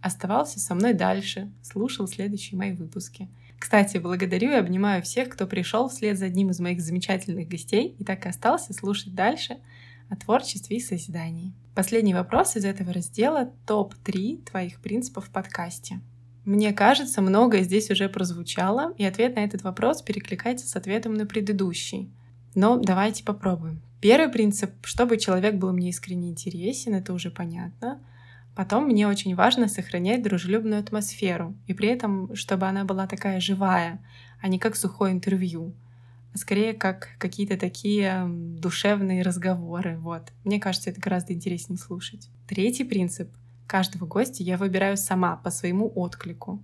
оставался 0.00 0.60
со 0.60 0.74
мной 0.74 0.94
дальше, 0.94 1.50
слушал 1.62 2.06
следующие 2.06 2.56
мои 2.56 2.72
выпуски. 2.72 3.28
Кстати, 3.58 3.98
благодарю 3.98 4.52
и 4.52 4.54
обнимаю 4.54 5.02
всех, 5.02 5.28
кто 5.30 5.46
пришел 5.46 5.88
вслед 5.88 6.16
за 6.16 6.26
одним 6.26 6.50
из 6.50 6.60
моих 6.60 6.80
замечательных 6.80 7.48
гостей 7.48 7.96
и 7.98 8.04
так 8.04 8.24
и 8.24 8.28
остался 8.28 8.72
слушать 8.72 9.14
дальше 9.14 9.58
о 10.08 10.16
творчестве 10.16 10.76
и 10.76 10.80
созидании. 10.80 11.52
Последний 11.74 12.14
вопрос 12.14 12.56
из 12.56 12.64
этого 12.64 12.92
раздела— 12.92 13.52
топ-3 13.66 14.44
твоих 14.44 14.80
принципов 14.80 15.26
в 15.26 15.30
подкасте. 15.30 16.00
Мне 16.48 16.72
кажется, 16.72 17.20
многое 17.20 17.62
здесь 17.62 17.90
уже 17.90 18.08
прозвучало, 18.08 18.94
и 18.96 19.04
ответ 19.04 19.36
на 19.36 19.40
этот 19.40 19.64
вопрос 19.64 20.00
перекликается 20.00 20.66
с 20.66 20.74
ответом 20.76 21.12
на 21.12 21.26
предыдущий. 21.26 22.10
Но 22.54 22.78
давайте 22.78 23.22
попробуем. 23.22 23.82
Первый 24.00 24.32
принцип, 24.32 24.70
чтобы 24.80 25.18
человек 25.18 25.56
был 25.56 25.74
мне 25.74 25.90
искренне 25.90 26.30
интересен, 26.30 26.94
это 26.94 27.12
уже 27.12 27.30
понятно. 27.30 28.00
Потом 28.56 28.86
мне 28.86 29.06
очень 29.06 29.34
важно 29.34 29.68
сохранять 29.68 30.22
дружелюбную 30.22 30.80
атмосферу, 30.80 31.54
и 31.66 31.74
при 31.74 31.90
этом, 31.90 32.34
чтобы 32.34 32.66
она 32.66 32.86
была 32.86 33.06
такая 33.06 33.40
живая, 33.40 34.02
а 34.40 34.48
не 34.48 34.58
как 34.58 34.74
сухое 34.74 35.12
интервью, 35.12 35.74
а 36.32 36.38
скорее 36.38 36.72
как 36.72 37.10
какие-то 37.18 37.58
такие 37.58 38.24
душевные 38.26 39.20
разговоры. 39.20 39.98
Вот. 39.98 40.32
Мне 40.44 40.58
кажется, 40.58 40.88
это 40.88 40.98
гораздо 40.98 41.34
интереснее 41.34 41.76
слушать. 41.76 42.30
Третий 42.46 42.84
принцип— 42.84 43.28
каждого 43.68 44.06
гостя 44.06 44.42
я 44.42 44.56
выбираю 44.56 44.96
сама 44.96 45.36
по 45.36 45.50
своему 45.50 45.92
отклику. 45.94 46.60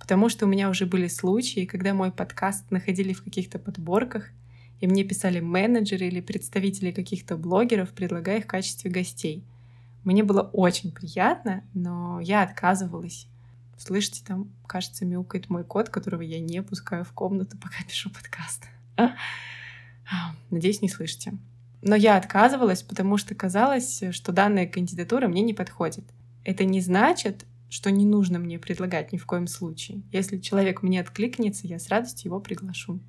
Потому 0.00 0.28
что 0.28 0.46
у 0.46 0.48
меня 0.48 0.68
уже 0.68 0.86
были 0.86 1.06
случаи, 1.06 1.66
когда 1.66 1.94
мой 1.94 2.10
подкаст 2.10 2.70
находили 2.70 3.12
в 3.12 3.22
каких-то 3.22 3.58
подборках, 3.58 4.30
и 4.80 4.86
мне 4.86 5.04
писали 5.04 5.40
менеджеры 5.40 6.06
или 6.06 6.20
представители 6.20 6.90
каких-то 6.90 7.36
блогеров, 7.36 7.90
предлагая 7.90 8.38
их 8.38 8.44
в 8.44 8.48
качестве 8.48 8.90
гостей. 8.90 9.44
Мне 10.04 10.22
было 10.22 10.42
очень 10.42 10.92
приятно, 10.92 11.62
но 11.74 12.20
я 12.20 12.42
отказывалась. 12.42 13.28
Слышите, 13.76 14.22
там, 14.24 14.50
кажется, 14.66 15.04
мяукает 15.04 15.50
мой 15.50 15.64
кот, 15.64 15.90
которого 15.90 16.22
я 16.22 16.40
не 16.40 16.62
пускаю 16.62 17.04
в 17.04 17.12
комнату, 17.12 17.58
пока 17.62 17.84
пишу 17.84 18.10
подкаст. 18.10 18.66
Надеюсь, 20.50 20.82
не 20.82 20.88
слышите. 20.88 21.34
Но 21.82 21.94
я 21.94 22.16
отказывалась, 22.16 22.82
потому 22.82 23.18
что 23.18 23.34
казалось, 23.34 24.02
что 24.10 24.32
данная 24.32 24.66
кандидатура 24.66 25.28
мне 25.28 25.42
не 25.42 25.52
подходит. 25.52 26.04
Это 26.46 26.64
не 26.64 26.80
значит, 26.80 27.44
что 27.68 27.90
не 27.90 28.06
нужно 28.06 28.38
мне 28.38 28.60
предлагать 28.60 29.10
ни 29.12 29.16
в 29.16 29.26
коем 29.26 29.48
случае. 29.48 30.04
Если 30.12 30.38
человек 30.38 30.80
мне 30.80 31.00
откликнется, 31.00 31.66
я 31.66 31.80
с 31.80 31.88
радостью 31.88 32.28
его 32.28 32.38
приглашу. 32.38 33.00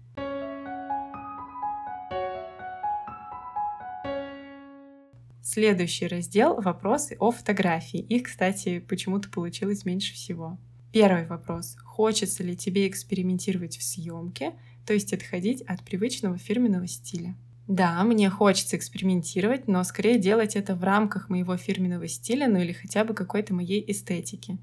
Следующий 5.44 6.08
раздел— 6.08 6.60
вопросы 6.62 7.16
о 7.20 7.30
фотографии. 7.30 8.00
Их, 8.00 8.24
кстати, 8.24 8.80
почему-то 8.80 9.30
получилось 9.30 9.86
меньше 9.86 10.16
всего. 10.16 10.58
Первый 10.92 11.28
вопрос. 11.28 11.78
Хочется 11.86 12.42
ли 12.42 12.58
тебе 12.58 12.88
экспериментировать 12.88 13.78
в 13.78 13.84
съемке, 13.84 14.54
то 14.88 14.94
есть 14.94 15.14
отходить 15.14 15.62
от 15.62 15.84
привычного 15.84 16.40
фирменного 16.40 16.88
стиля? 16.88 17.36
Да, 17.68 18.02
мне 18.06 18.30
хочется 18.30 18.78
экспериментировать, 18.78 19.68
но 19.68 19.84
скорее 19.84 20.18
делать 20.18 20.56
это 20.56 20.74
в 20.74 20.84
рамках 20.86 21.30
моего 21.30 21.58
фирменного 21.58 22.08
стиля, 22.08 22.48
ну 22.48 22.60
или 22.60 22.72
хотя 22.72 23.04
бы 23.04 23.14
какой-то 23.14 23.54
моей 23.54 23.84
эстетики. 23.92 24.58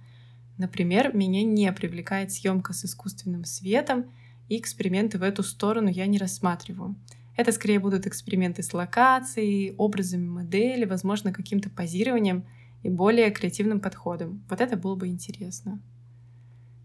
Например, 0.56 1.14
меня 1.14 1.42
не 1.42 1.70
привлекает 1.72 2.32
съемка 2.32 2.72
с 2.72 2.86
искусственным 2.86 3.44
светом, 3.44 4.06
и 4.48 4.58
эксперименты 4.58 5.18
в 5.18 5.22
эту 5.22 5.42
сторону 5.42 5.88
я 5.88 6.06
не 6.06 6.16
рассматриваю. 6.16 6.96
Это 7.36 7.52
скорее 7.52 7.78
будут 7.78 8.06
эксперименты 8.06 8.62
с 8.62 8.72
локацией, 8.72 9.74
образами 9.76 10.26
модели, 10.26 10.86
возможно, 10.86 11.32
каким-то 11.32 11.68
позированием 11.68 12.46
и 12.82 12.88
более 12.88 13.30
креативным 13.30 13.80
подходом. 13.80 14.42
Вот 14.48 14.62
это 14.62 14.78
было 14.78 14.94
бы 14.94 15.08
интересно. 15.08 15.82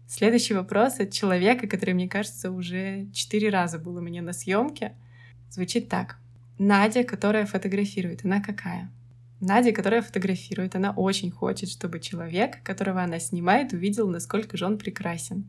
Следующий 0.06 0.54
вопрос 0.54 0.98
от 0.98 1.12
человека, 1.12 1.66
который, 1.66 1.94
мне 1.94 2.08
кажется, 2.08 2.50
уже 2.50 3.06
четыре 3.12 3.48
раза 3.48 3.78
был 3.78 3.96
у 3.96 4.00
меня 4.00 4.20
на 4.20 4.34
съемке— 4.34 4.92
звучит 5.50 5.88
так. 5.88 6.16
Надя, 6.58 7.04
которая 7.04 7.46
фотографирует, 7.46 8.24
она 8.24 8.40
какая? 8.40 8.90
Надя, 9.40 9.72
которая 9.72 10.02
фотографирует, 10.02 10.76
она 10.76 10.90
очень 10.90 11.30
хочет, 11.30 11.70
чтобы 11.70 11.98
человек, 11.98 12.62
которого 12.62 13.02
она 13.02 13.18
снимает, 13.18 13.72
увидел, 13.72 14.08
насколько 14.08 14.56
же 14.56 14.66
он 14.66 14.76
прекрасен. 14.76 15.46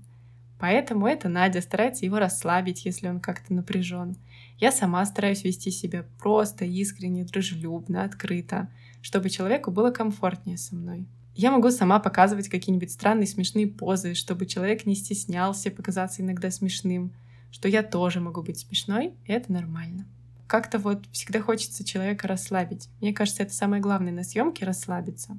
Поэтому 0.59 1.07
эта 1.07 1.27
Надя 1.27 1.59
старается 1.59 2.05
его 2.05 2.19
расслабить, 2.19 2.85
если 2.85 3.07
он 3.07 3.19
как-то 3.19 3.53
напряжен. 3.53 4.15
Я 4.57 4.71
сама 4.71 5.05
стараюсь 5.05 5.43
вести 5.43 5.71
себя 5.71 6.05
просто, 6.19 6.65
искренне, 6.65 7.25
дружелюбно, 7.25 8.03
открыто, 8.03 8.69
чтобы 9.01 9.29
человеку 9.29 9.71
было 9.71 9.91
комфортнее 9.91 10.57
со 10.57 10.75
мной. 10.75 11.07
Я 11.35 11.51
могу 11.51 11.71
сама 11.71 11.99
показывать 11.99 12.47
какие-нибудь 12.47 12.91
странные 12.91 13.25
смешные 13.25 13.67
позы, 13.67 14.13
чтобы 14.13 14.45
человек 14.45 14.85
не 14.85 14.95
стеснялся 14.95 15.71
показаться 15.71 16.21
иногда 16.21 16.51
смешным 16.51 17.11
что 17.51 17.67
я 17.67 17.83
тоже 17.83 18.19
могу 18.19 18.41
быть 18.41 18.59
смешной, 18.59 19.13
и 19.25 19.31
это 19.31 19.51
нормально. 19.51 20.05
Как-то 20.47 20.79
вот 20.79 21.05
всегда 21.11 21.41
хочется 21.41 21.83
человека 21.83 22.27
расслабить. 22.27 22.89
Мне 22.99 23.13
кажется, 23.13 23.43
это 23.43 23.53
самое 23.53 23.81
главное 23.81 24.11
на 24.11 24.23
съемке— 24.23 24.65
расслабиться. 24.65 25.37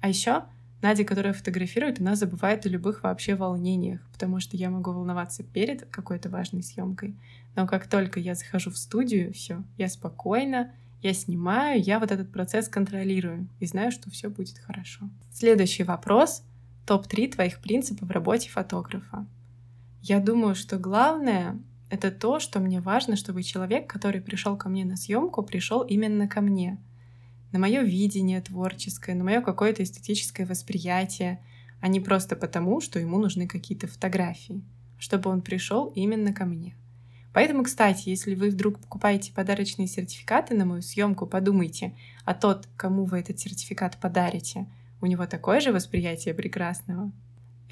А 0.00 0.08
еще 0.08 0.44
Надя, 0.84 1.04
которая 1.04 1.32
фотографирует, 1.32 1.98
она 1.98 2.14
забывает 2.14 2.66
о 2.66 2.68
любых 2.68 3.02
вообще 3.02 3.34
волнениях, 3.34 4.00
потому 4.12 4.38
что 4.38 4.58
я 4.58 4.68
могу 4.68 4.92
волноваться 4.92 5.42
перед 5.42 5.86
какой-то 5.86 6.28
важной 6.28 6.62
съемкой. 6.62 7.16
Но 7.56 7.66
как 7.66 7.86
только 7.86 8.20
я 8.20 8.34
захожу 8.34 8.70
в 8.70 8.76
студию, 8.76 9.32
все, 9.32 9.64
я 9.78 9.88
спокойна, 9.88 10.72
я 11.00 11.14
снимаю, 11.14 11.80
я 11.82 11.98
вот 11.98 12.12
этот 12.12 12.30
процесс 12.30 12.68
контролирую 12.68 13.48
и 13.60 13.66
знаю, 13.66 13.92
что 13.92 14.10
все 14.10 14.28
будет 14.28 14.58
хорошо. 14.58 15.08
Следующий 15.32 15.84
вопрос. 15.84 16.42
Топ-3 16.84 17.32
твоих 17.32 17.60
принципов 17.60 18.08
в 18.08 18.12
работе 18.12 18.50
фотографа. 18.50 19.26
Я 20.06 20.20
думаю, 20.20 20.54
что 20.54 20.78
главное— 20.78 21.58
это 21.88 22.10
то, 22.10 22.38
что 22.38 22.60
мне 22.60 22.82
важно, 22.82 23.16
чтобы 23.16 23.42
человек, 23.42 23.86
который 23.86 24.20
пришел 24.20 24.54
ко 24.54 24.68
мне 24.68 24.84
на 24.84 24.98
съемку, 24.98 25.42
пришел 25.42 25.80
именно 25.80 26.28
ко 26.28 26.42
мне, 26.42 26.76
на 27.52 27.58
мое 27.58 27.80
видение 27.80 28.42
творческое, 28.42 29.14
на 29.14 29.24
мое 29.24 29.40
какое-то 29.40 29.82
эстетическое 29.82 30.46
восприятие, 30.46 31.42
а 31.80 31.88
не 31.88 32.00
просто 32.00 32.36
потому, 32.36 32.82
что 32.82 32.98
ему 32.98 33.18
нужны 33.18 33.48
какие-то 33.48 33.86
фотографии, 33.86 34.62
чтобы 34.98 35.30
он 35.30 35.40
пришел 35.40 35.86
именно 35.94 36.34
ко 36.34 36.44
мне. 36.44 36.76
Поэтому, 37.32 37.64
кстати, 37.64 38.10
если 38.10 38.34
вы 38.34 38.50
вдруг 38.50 38.80
покупаете 38.80 39.32
подарочные 39.32 39.88
сертификаты 39.88 40.54
на 40.54 40.66
мою 40.66 40.82
съемку, 40.82 41.26
подумайте, 41.26 41.96
а 42.26 42.34
тот, 42.34 42.68
кому 42.76 43.06
вы 43.06 43.20
этот 43.20 43.40
сертификат 43.40 43.96
подарите, 43.96 44.66
у 45.00 45.06
него 45.06 45.24
такое 45.24 45.60
же 45.60 45.72
восприятие 45.72 46.34
прекрасного. 46.34 47.10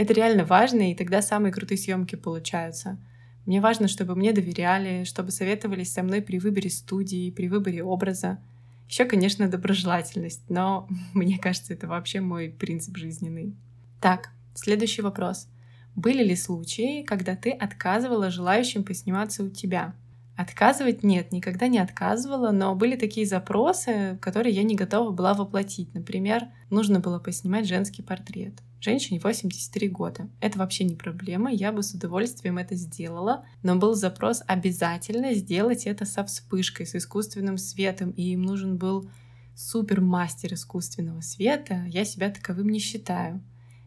Это 0.02 0.14
реально 0.14 0.44
важно, 0.44 0.90
и 0.90 0.96
тогда 0.96 1.22
самые 1.22 1.52
крутые 1.52 1.78
съемки 1.78 2.16
получаются. 2.16 2.98
Мне 3.46 3.60
важно, 3.60 3.86
чтобы 3.86 4.16
мне 4.16 4.32
доверяли, 4.32 5.04
чтобы 5.04 5.30
советовались 5.30 5.92
со 5.92 6.02
мной 6.02 6.20
при 6.22 6.40
выборе 6.40 6.70
студии, 6.70 7.30
при 7.30 7.46
выборе 7.46 7.84
образа. 7.84 8.40
Еще, 8.88 9.04
конечно, 9.04 9.48
доброжелательность, 9.48 10.42
но 10.48 10.88
мне 11.14 11.38
кажется, 11.38 11.72
это 11.72 11.86
вообще 11.86 12.20
мой 12.20 12.48
принцип 12.48 12.96
жизненный. 12.96 13.54
Так, 14.00 14.30
следующий 14.54 15.02
вопрос. 15.02 15.46
Были 15.94 16.24
ли 16.24 16.34
случаи, 16.34 17.04
когда 17.04 17.36
ты 17.36 17.52
отказывала 17.52 18.28
желающим 18.28 18.82
посниматься 18.82 19.44
у 19.44 19.50
тебя? 19.50 19.94
Отказывать 20.36 21.04
нет, 21.04 21.30
никогда 21.30 21.68
не 21.68 21.78
отказывала, 21.78 22.50
но 22.50 22.74
были 22.74 22.96
такие 22.96 23.24
запросы, 23.24 24.18
которые 24.20 24.52
я 24.52 24.64
не 24.64 24.74
готова 24.74 25.12
была 25.12 25.32
воплотить. 25.32 25.94
Например, 25.94 26.48
нужно 26.70 26.98
было 26.98 27.20
поснимать 27.20 27.68
женский 27.68 28.02
портрет 28.02 28.54
женщине 28.82 29.20
83 29.20 29.88
года. 29.88 30.28
Это 30.40 30.58
вообще 30.58 30.84
не 30.84 30.96
проблема, 30.96 31.52
я 31.52 31.72
бы 31.72 31.82
с 31.82 31.94
удовольствием 31.94 32.58
это 32.58 32.74
сделала, 32.74 33.44
но 33.62 33.76
был 33.76 33.94
запрос 33.94 34.42
обязательно 34.46 35.34
сделать 35.34 35.86
это 35.86 36.04
со 36.04 36.24
вспышкой, 36.24 36.86
с 36.86 36.94
искусственным 36.94 37.58
светом, 37.58 38.10
и 38.10 38.32
им 38.32 38.42
нужен 38.42 38.76
был 38.76 39.08
супер 39.54 40.00
мастер 40.00 40.54
искусственного 40.54 41.20
света, 41.20 41.84
я 41.88 42.04
себя 42.04 42.30
таковым 42.30 42.68
не 42.70 42.80
считаю. 42.80 43.42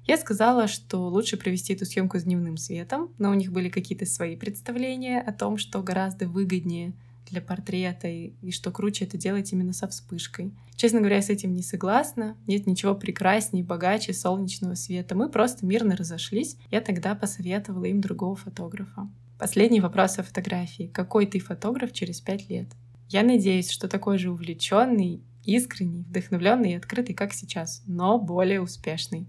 Я 0.07 0.17
сказала, 0.17 0.67
что 0.67 1.07
лучше 1.09 1.35
провести 1.35 1.73
эту 1.73 1.85
съемку 1.85 2.19
с 2.19 2.23
дневным 2.23 2.57
светом, 2.57 3.11
но 3.17 3.31
у 3.31 3.33
них 3.33 3.51
были 3.51 3.69
какие-то 3.69 4.05
свои 4.05 4.35
представления 4.35 5.19
о 5.19 5.33
том, 5.33 5.57
что 5.57 5.81
гораздо 5.81 6.27
выгоднее 6.27 6.93
для 7.29 7.41
портрета, 7.41 8.07
и, 8.07 8.33
и 8.41 8.51
что 8.51 8.71
круче 8.71 9.05
это 9.05 9.17
делать 9.17 9.51
именно 9.51 9.73
со 9.73 9.87
вспышкой. 9.87 10.53
Честно 10.75 10.99
говоря, 10.99 11.17
я 11.17 11.21
с 11.21 11.29
этим 11.29 11.53
не 11.53 11.63
согласна. 11.63 12.37
Нет 12.47 12.67
ничего 12.67 12.95
прекраснее 12.95 13.63
богаче 13.63 14.13
солнечного 14.13 14.75
света. 14.75 15.15
Мы 15.15 15.29
просто 15.29 15.65
мирно 15.65 15.95
разошлись. 15.95 16.57
Я 16.69 16.81
тогда 16.81 17.15
посоветовала 17.15 17.85
им 17.85 18.01
другого 18.01 18.35
фотографа. 18.35 19.09
Последний 19.39 19.81
вопрос 19.81 20.17
о 20.19 20.23
фотографии. 20.23 20.89
Какой 20.93 21.25
ты 21.25 21.39
фотограф 21.39 21.91
через 21.91 22.21
пять 22.21 22.49
лет? 22.49 22.67
Я 23.09 23.23
надеюсь, 23.23 23.69
что 23.69 23.87
такой 23.87 24.17
же 24.17 24.31
увлеченный, 24.31 25.21
искренний, 25.43 26.03
вдохновленный 26.03 26.71
и 26.71 26.75
открытый, 26.75 27.15
как 27.15 27.33
сейчас, 27.33 27.83
но 27.85 28.19
более 28.19 28.61
успешный. 28.61 29.27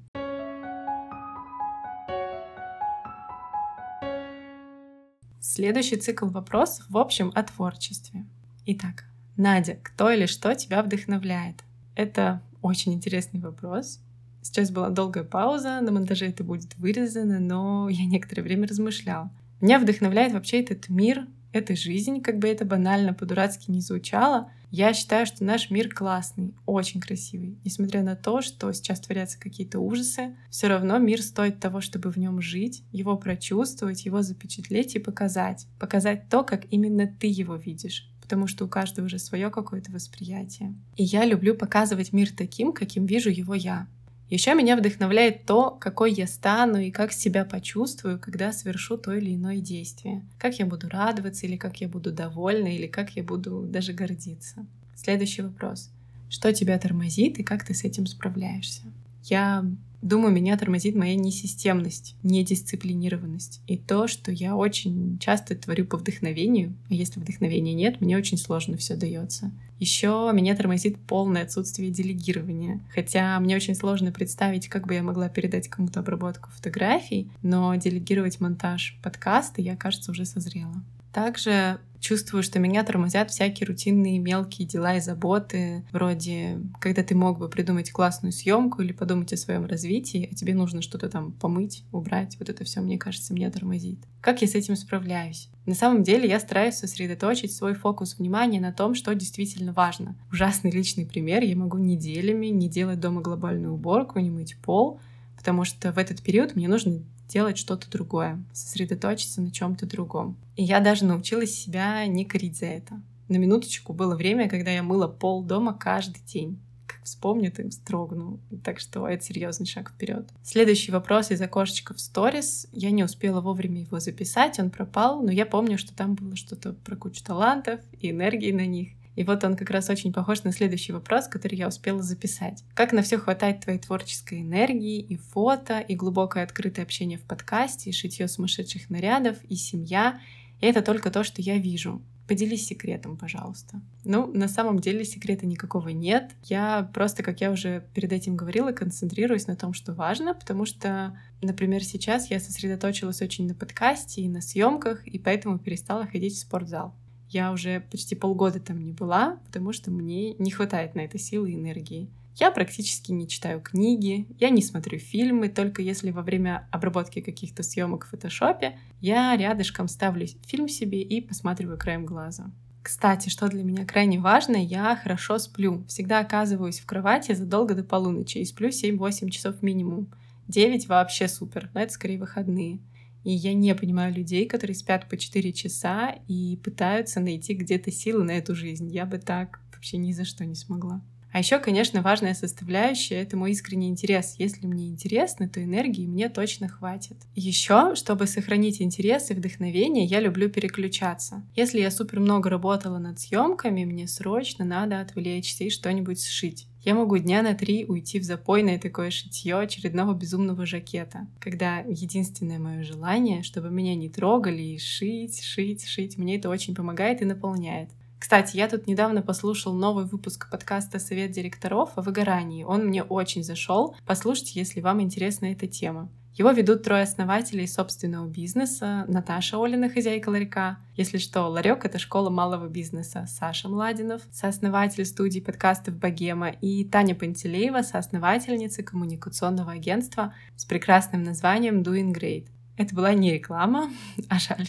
Следующий 5.48 5.94
цикл 5.94 6.26
вопросов, 6.26 6.86
в 6.88 6.98
общем, 6.98 7.30
о 7.32 7.44
творчестве. 7.44 8.26
Итак, 8.66 9.04
Надя, 9.36 9.78
кто 9.80 10.10
или 10.10 10.26
что 10.26 10.56
тебя 10.56 10.82
вдохновляет? 10.82 11.62
Это 11.94 12.42
очень 12.62 12.94
интересный 12.94 13.38
вопрос. 13.38 14.00
Сейчас 14.42 14.72
была 14.72 14.90
долгая 14.90 15.22
пауза, 15.22 15.80
на 15.80 15.92
монтаже 15.92 16.26
это 16.26 16.42
будет 16.42 16.76
вырезано, 16.78 17.38
но 17.38 17.88
я 17.88 18.06
некоторое 18.06 18.42
время 18.42 18.66
размышляла. 18.66 19.30
Меня 19.60 19.78
вдохновляет 19.78 20.32
вообще 20.32 20.62
этот 20.62 20.88
мир, 20.88 21.28
эта 21.52 21.76
жизнь, 21.76 22.22
как 22.22 22.40
бы 22.40 22.48
это 22.48 22.64
банально 22.64 23.14
по-дурацки 23.14 23.70
не 23.70 23.80
звучало, 23.80 24.50
я 24.70 24.92
считаю, 24.94 25.26
что 25.26 25.44
наш 25.44 25.70
мир 25.70 25.88
классный, 25.88 26.54
очень 26.66 27.00
красивый. 27.00 27.58
Несмотря 27.64 28.02
на 28.02 28.16
то, 28.16 28.42
что 28.42 28.72
сейчас 28.72 29.00
творятся 29.00 29.38
какие-то 29.38 29.78
ужасы, 29.78 30.36
все 30.50 30.66
равно 30.66 30.98
мир 30.98 31.22
стоит 31.22 31.60
того, 31.60 31.80
чтобы 31.80 32.10
в 32.10 32.16
нем 32.16 32.40
жить, 32.40 32.84
его 32.92 33.16
прочувствовать, 33.16 34.04
его 34.04 34.22
запечатлеть 34.22 34.96
и 34.96 34.98
показать. 34.98 35.66
Показать 35.78 36.28
то, 36.28 36.44
как 36.44 36.64
именно 36.70 37.06
ты 37.06 37.26
его 37.26 37.56
видишь 37.56 38.10
потому 38.26 38.48
что 38.48 38.64
у 38.64 38.68
каждого 38.68 39.06
уже 39.06 39.20
свое 39.20 39.50
какое-то 39.50 39.92
восприятие. 39.92 40.74
И 40.96 41.04
я 41.04 41.24
люблю 41.24 41.54
показывать 41.54 42.12
мир 42.12 42.28
таким, 42.36 42.72
каким 42.72 43.06
вижу 43.06 43.30
его 43.30 43.54
я. 43.54 43.86
Еще 44.28 44.54
меня 44.54 44.76
вдохновляет 44.76 45.44
то, 45.44 45.70
какой 45.70 46.12
я 46.12 46.26
стану 46.26 46.78
и 46.78 46.90
как 46.90 47.12
себя 47.12 47.44
почувствую, 47.44 48.18
когда 48.18 48.52
совершу 48.52 48.96
то 48.98 49.12
или 49.14 49.34
иное 49.34 49.58
действие. 49.58 50.24
Как 50.38 50.58
я 50.58 50.66
буду 50.66 50.88
радоваться, 50.88 51.46
или 51.46 51.56
как 51.56 51.80
я 51.80 51.88
буду 51.88 52.10
довольна, 52.10 52.74
или 52.74 52.88
как 52.88 53.10
я 53.10 53.22
буду 53.22 53.62
даже 53.62 53.92
гордиться. 53.92 54.66
Следующий 54.96 55.42
вопрос. 55.42 55.90
Что 56.28 56.52
тебя 56.52 56.76
тормозит 56.78 57.38
и 57.38 57.44
как 57.44 57.64
ты 57.64 57.72
с 57.72 57.84
этим 57.84 58.06
справляешься? 58.06 58.82
Я 59.22 59.64
думаю, 60.02 60.32
меня 60.32 60.56
тормозит 60.56 60.94
моя 60.94 61.14
несистемность, 61.14 62.14
недисциплинированность 62.22 63.60
и 63.66 63.76
то, 63.76 64.06
что 64.08 64.30
я 64.32 64.56
очень 64.56 65.18
часто 65.18 65.54
творю 65.54 65.84
по 65.84 65.96
вдохновению, 65.96 66.74
а 66.90 66.94
если 66.94 67.20
вдохновения 67.20 67.74
нет, 67.74 68.00
мне 68.00 68.16
очень 68.16 68.38
сложно 68.38 68.76
все 68.76 68.96
дается. 68.96 69.50
Еще 69.78 70.30
меня 70.32 70.56
тормозит 70.56 70.98
полное 70.98 71.42
отсутствие 71.42 71.90
делегирования. 71.90 72.80
Хотя 72.94 73.38
мне 73.40 73.56
очень 73.56 73.74
сложно 73.74 74.10
представить, 74.10 74.68
как 74.68 74.86
бы 74.86 74.94
я 74.94 75.02
могла 75.02 75.28
передать 75.28 75.68
кому-то 75.68 76.00
обработку 76.00 76.48
фотографий, 76.50 77.30
но 77.42 77.74
делегировать 77.74 78.40
монтаж 78.40 78.98
подкаста 79.02 79.60
я, 79.60 79.76
кажется, 79.76 80.12
уже 80.12 80.24
созрела. 80.24 80.82
Также 81.12 81.78
Чувствую, 82.06 82.44
что 82.44 82.60
меня 82.60 82.84
тормозят 82.84 83.32
всякие 83.32 83.66
рутинные 83.66 84.20
мелкие 84.20 84.68
дела 84.68 84.94
и 84.94 85.00
заботы, 85.00 85.84
вроде 85.90 86.60
когда 86.78 87.02
ты 87.02 87.16
мог 87.16 87.40
бы 87.40 87.48
придумать 87.48 87.90
классную 87.90 88.30
съемку 88.30 88.80
или 88.80 88.92
подумать 88.92 89.32
о 89.32 89.36
своем 89.36 89.66
развитии, 89.66 90.28
а 90.30 90.34
тебе 90.36 90.54
нужно 90.54 90.82
что-то 90.82 91.08
там 91.08 91.32
помыть, 91.32 91.82
убрать. 91.90 92.36
Вот 92.38 92.48
это 92.48 92.62
все, 92.62 92.80
мне 92.80 92.96
кажется, 92.96 93.34
меня 93.34 93.50
тормозит. 93.50 93.98
Как 94.20 94.40
я 94.40 94.46
с 94.46 94.54
этим 94.54 94.76
справляюсь? 94.76 95.48
На 95.66 95.74
самом 95.74 96.04
деле 96.04 96.28
я 96.28 96.38
стараюсь 96.38 96.76
сосредоточить 96.76 97.52
свой 97.52 97.74
фокус 97.74 98.18
внимания 98.18 98.60
на 98.60 98.72
том, 98.72 98.94
что 98.94 99.12
действительно 99.12 99.72
важно. 99.72 100.14
Ужасный 100.30 100.70
личный 100.70 101.06
пример. 101.06 101.42
Я 101.42 101.56
могу 101.56 101.76
неделями 101.76 102.46
не 102.46 102.68
делать 102.68 103.00
дома 103.00 103.20
глобальную 103.20 103.74
уборку, 103.74 104.20
не 104.20 104.30
мыть 104.30 104.56
пол, 104.62 105.00
потому 105.36 105.64
что 105.64 105.90
в 105.90 105.98
этот 105.98 106.22
период 106.22 106.54
мне 106.54 106.68
нужно 106.68 107.02
делать 107.28 107.58
что-то 107.58 107.90
другое, 107.90 108.42
сосредоточиться 108.52 109.40
на 109.40 109.50
чем-то 109.50 109.86
другом. 109.86 110.36
И 110.56 110.62
я 110.62 110.80
даже 110.80 111.04
научилась 111.04 111.54
себя 111.54 112.06
не 112.06 112.24
корить 112.24 112.58
за 112.58 112.66
это. 112.66 113.00
На 113.28 113.36
минуточку 113.36 113.92
было 113.92 114.14
время, 114.14 114.48
когда 114.48 114.70
я 114.70 114.82
мыла 114.82 115.08
пол 115.08 115.42
дома 115.42 115.74
каждый 115.74 116.22
день. 116.26 116.58
Как 116.86 117.02
вспомню, 117.02 117.50
ты 117.50 117.66
вздрогну. 117.66 118.38
Так 118.62 118.78
что 118.78 119.08
это 119.08 119.24
серьезный 119.24 119.66
шаг 119.66 119.90
вперед. 119.90 120.28
Следующий 120.44 120.92
вопрос 120.92 121.32
из 121.32 121.40
окошечка 121.40 121.94
в 121.94 122.00
сторис. 122.00 122.68
Я 122.70 122.92
не 122.92 123.02
успела 123.02 123.40
вовремя 123.40 123.80
его 123.80 123.98
записать, 123.98 124.60
он 124.60 124.70
пропал, 124.70 125.22
но 125.22 125.32
я 125.32 125.44
помню, 125.44 125.78
что 125.78 125.92
там 125.94 126.14
было 126.14 126.36
что-то 126.36 126.74
про 126.74 126.94
кучу 126.94 127.24
талантов 127.24 127.80
и 128.00 128.10
энергии 128.10 128.52
на 128.52 128.66
них. 128.66 128.90
И 129.16 129.24
вот 129.24 129.42
он 129.44 129.56
как 129.56 129.70
раз 129.70 129.90
очень 129.90 130.12
похож 130.12 130.44
на 130.44 130.52
следующий 130.52 130.92
вопрос, 130.92 131.26
который 131.26 131.56
я 131.56 131.68
успела 131.68 132.02
записать. 132.02 132.62
Как 132.74 132.92
на 132.92 133.02
все 133.02 133.18
хватает 133.18 133.60
твоей 133.60 133.78
творческой 133.78 134.42
энергии, 134.42 135.00
и 135.00 135.16
фото, 135.16 135.80
и 135.80 135.96
глубокое 135.96 136.44
открытое 136.44 136.82
общение 136.82 137.18
в 137.18 137.22
подкасте, 137.22 137.90
и 137.90 137.94
шитье 137.94 138.28
сумасшедших 138.28 138.90
нарядов, 138.90 139.36
и 139.48 139.56
семья. 139.56 140.20
И 140.60 140.66
это 140.66 140.82
только 140.82 141.10
то, 141.10 141.24
что 141.24 141.40
я 141.42 141.58
вижу. 141.58 142.02
Поделись 142.28 142.66
секретом, 142.66 143.16
пожалуйста. 143.16 143.80
Ну, 144.04 144.26
на 144.26 144.48
самом 144.48 144.80
деле 144.80 145.04
секрета 145.04 145.46
никакого 145.46 145.90
нет. 145.90 146.32
Я 146.42 146.90
просто, 146.92 147.22
как 147.22 147.40
я 147.40 147.52
уже 147.52 147.86
перед 147.94 148.12
этим 148.12 148.36
говорила, 148.36 148.72
концентрируюсь 148.72 149.46
на 149.46 149.54
том, 149.54 149.72
что 149.72 149.94
важно, 149.94 150.34
потому 150.34 150.66
что, 150.66 151.16
например, 151.40 151.84
сейчас 151.84 152.28
я 152.28 152.40
сосредоточилась 152.40 153.22
очень 153.22 153.46
на 153.46 153.54
подкасте 153.54 154.22
и 154.22 154.28
на 154.28 154.40
съемках, 154.40 155.06
и 155.06 155.20
поэтому 155.20 155.58
перестала 155.58 156.04
ходить 156.04 156.34
в 156.34 156.40
спортзал. 156.40 156.94
Я 157.28 157.52
уже 157.52 157.80
почти 157.90 158.14
полгода 158.14 158.60
там 158.60 158.84
не 158.84 158.92
была, 158.92 159.38
потому 159.46 159.72
что 159.72 159.90
мне 159.90 160.34
не 160.34 160.50
хватает 160.50 160.94
на 160.94 161.00
это 161.00 161.18
силы 161.18 161.50
и 161.50 161.54
энергии. 161.54 162.08
Я 162.36 162.50
практически 162.50 163.12
не 163.12 163.26
читаю 163.26 163.62
книги, 163.62 164.26
я 164.38 164.50
не 164.50 164.62
смотрю 164.62 164.98
фильмы, 164.98 165.48
только 165.48 165.80
если 165.80 166.10
во 166.10 166.20
время 166.20 166.68
обработки 166.70 167.20
каких-то 167.22 167.62
съемок 167.62 168.04
в 168.04 168.10
фотошопе 168.10 168.78
я 169.00 169.34
рядышком 169.36 169.88
ставлю 169.88 170.26
фильм 170.46 170.68
себе 170.68 171.00
и 171.00 171.22
посматриваю 171.22 171.78
краем 171.78 172.04
глаза. 172.04 172.50
Кстати, 172.82 173.30
что 173.30 173.48
для 173.48 173.64
меня 173.64 173.84
крайне 173.86 174.20
важно, 174.20 174.56
я 174.56 174.94
хорошо 174.94 175.38
сплю. 175.38 175.82
Всегда 175.88 176.20
оказываюсь 176.20 176.78
в 176.78 176.86
кровати 176.86 177.32
задолго 177.32 177.74
до 177.74 177.82
полуночи 177.82 178.38
и 178.38 178.44
сплю 178.44 178.68
7-8 178.68 179.30
часов 179.30 179.62
минимум. 179.62 180.06
9 180.46 180.86
вообще 180.86 181.26
супер, 181.28 181.70
но 181.74 181.80
это 181.80 181.92
скорее 181.92 182.18
выходные. 182.18 182.78
И 183.26 183.32
я 183.32 183.54
не 183.54 183.74
понимаю 183.74 184.14
людей, 184.14 184.46
которые 184.46 184.76
спят 184.76 185.08
по 185.08 185.16
4 185.16 185.52
часа 185.52 186.14
и 186.28 186.56
пытаются 186.62 187.18
найти 187.18 187.54
где-то 187.54 187.90
силы 187.90 188.22
на 188.22 188.30
эту 188.30 188.54
жизнь. 188.54 188.88
Я 188.88 189.04
бы 189.04 189.18
так 189.18 189.58
вообще 189.74 189.96
ни 189.96 190.12
за 190.12 190.24
что 190.24 190.44
не 190.44 190.54
смогла. 190.54 191.04
А 191.36 191.40
еще, 191.40 191.58
конечно, 191.58 192.00
важная 192.00 192.32
составляющая— 192.32 193.16
это 193.16 193.36
мой 193.36 193.50
искренний 193.50 193.90
интерес. 193.90 194.36
Если 194.38 194.66
мне 194.66 194.88
интересно, 194.88 195.46
то 195.46 195.62
энергии 195.62 196.06
мне 196.06 196.30
точно 196.30 196.66
хватит. 196.66 197.18
Еще, 197.34 197.94
чтобы 197.94 198.26
сохранить 198.26 198.80
интерес 198.80 199.30
и 199.30 199.34
вдохновение, 199.34 200.06
я 200.06 200.20
люблю 200.20 200.48
переключаться. 200.48 201.44
Если 201.54 201.78
я 201.78 201.90
супер 201.90 202.20
много 202.20 202.48
работала 202.48 202.96
над 202.96 203.20
съемками, 203.20 203.84
мне 203.84 204.08
срочно 204.08 204.64
надо 204.64 204.98
отвлечься 204.98 205.64
и 205.64 205.68
что-нибудь 205.68 206.24
сшить. 206.24 206.68
Я 206.80 206.94
могу 206.94 207.18
дня 207.18 207.42
на 207.42 207.52
три 207.52 207.84
уйти 207.84 208.18
в 208.18 208.22
запойное 208.22 208.78
такое 208.78 209.10
шитье 209.10 209.58
очередного 209.58 210.14
безумного 210.14 210.64
жакета, 210.64 211.26
когда 211.38 211.80
единственное 211.80 212.58
мое 212.58 212.82
желание, 212.82 213.42
чтобы 213.42 213.68
меня 213.68 213.94
не 213.94 214.08
трогали 214.08 214.62
и 214.62 214.78
шить, 214.78 215.42
шить, 215.42 215.84
шить, 215.86 216.16
мне 216.16 216.36
это 216.36 216.48
очень 216.48 216.74
помогает 216.74 217.20
и 217.20 217.26
наполняет. 217.26 217.90
Кстати, 218.18 218.56
я 218.56 218.68
тут 218.68 218.86
недавно 218.86 219.22
послушал 219.22 219.74
новый 219.74 220.06
выпуск 220.06 220.50
подкаста 220.50 220.98
«Совет 220.98 221.32
директоров» 221.32 221.90
о 221.96 222.02
выгорании. 222.02 222.64
Он 222.64 222.86
мне 222.86 223.02
очень 223.02 223.44
зашел. 223.44 223.94
Послушайте, 224.06 224.58
если 224.58 224.80
вам 224.80 225.02
интересна 225.02 225.46
эта 225.46 225.66
тема. 225.66 226.08
Его 226.36 226.50
ведут 226.50 226.82
трое 226.82 227.02
основателей 227.02 227.66
собственного 227.66 228.26
бизнеса. 228.26 229.06
Наташа 229.08 229.56
Олина, 229.62 229.88
хозяйка 229.88 230.28
ларька. 230.28 230.78
Если 230.94 231.16
что, 231.16 231.46
ларек— 231.46 231.84
это 231.86 231.98
школа 231.98 232.28
малого 232.28 232.68
бизнеса. 232.68 233.24
Саша 233.26 233.70
Младинов, 233.70 234.20
сооснователь 234.30 235.06
студии 235.06 235.40
подкастов 235.40 235.96
«Богема». 235.96 236.50
И 236.50 236.84
Таня 236.84 237.14
Пантелеева, 237.14 237.80
соосновательница 237.80 238.82
коммуникационного 238.82 239.72
агентства 239.72 240.34
с 240.56 240.66
прекрасным 240.66 241.22
названием 241.22 241.80
«Doing 241.80 242.12
Great». 242.12 242.48
Это 242.76 242.94
была 242.94 243.14
не 243.14 243.32
реклама, 243.32 243.90
а 244.28 244.38
жаль, 244.38 244.68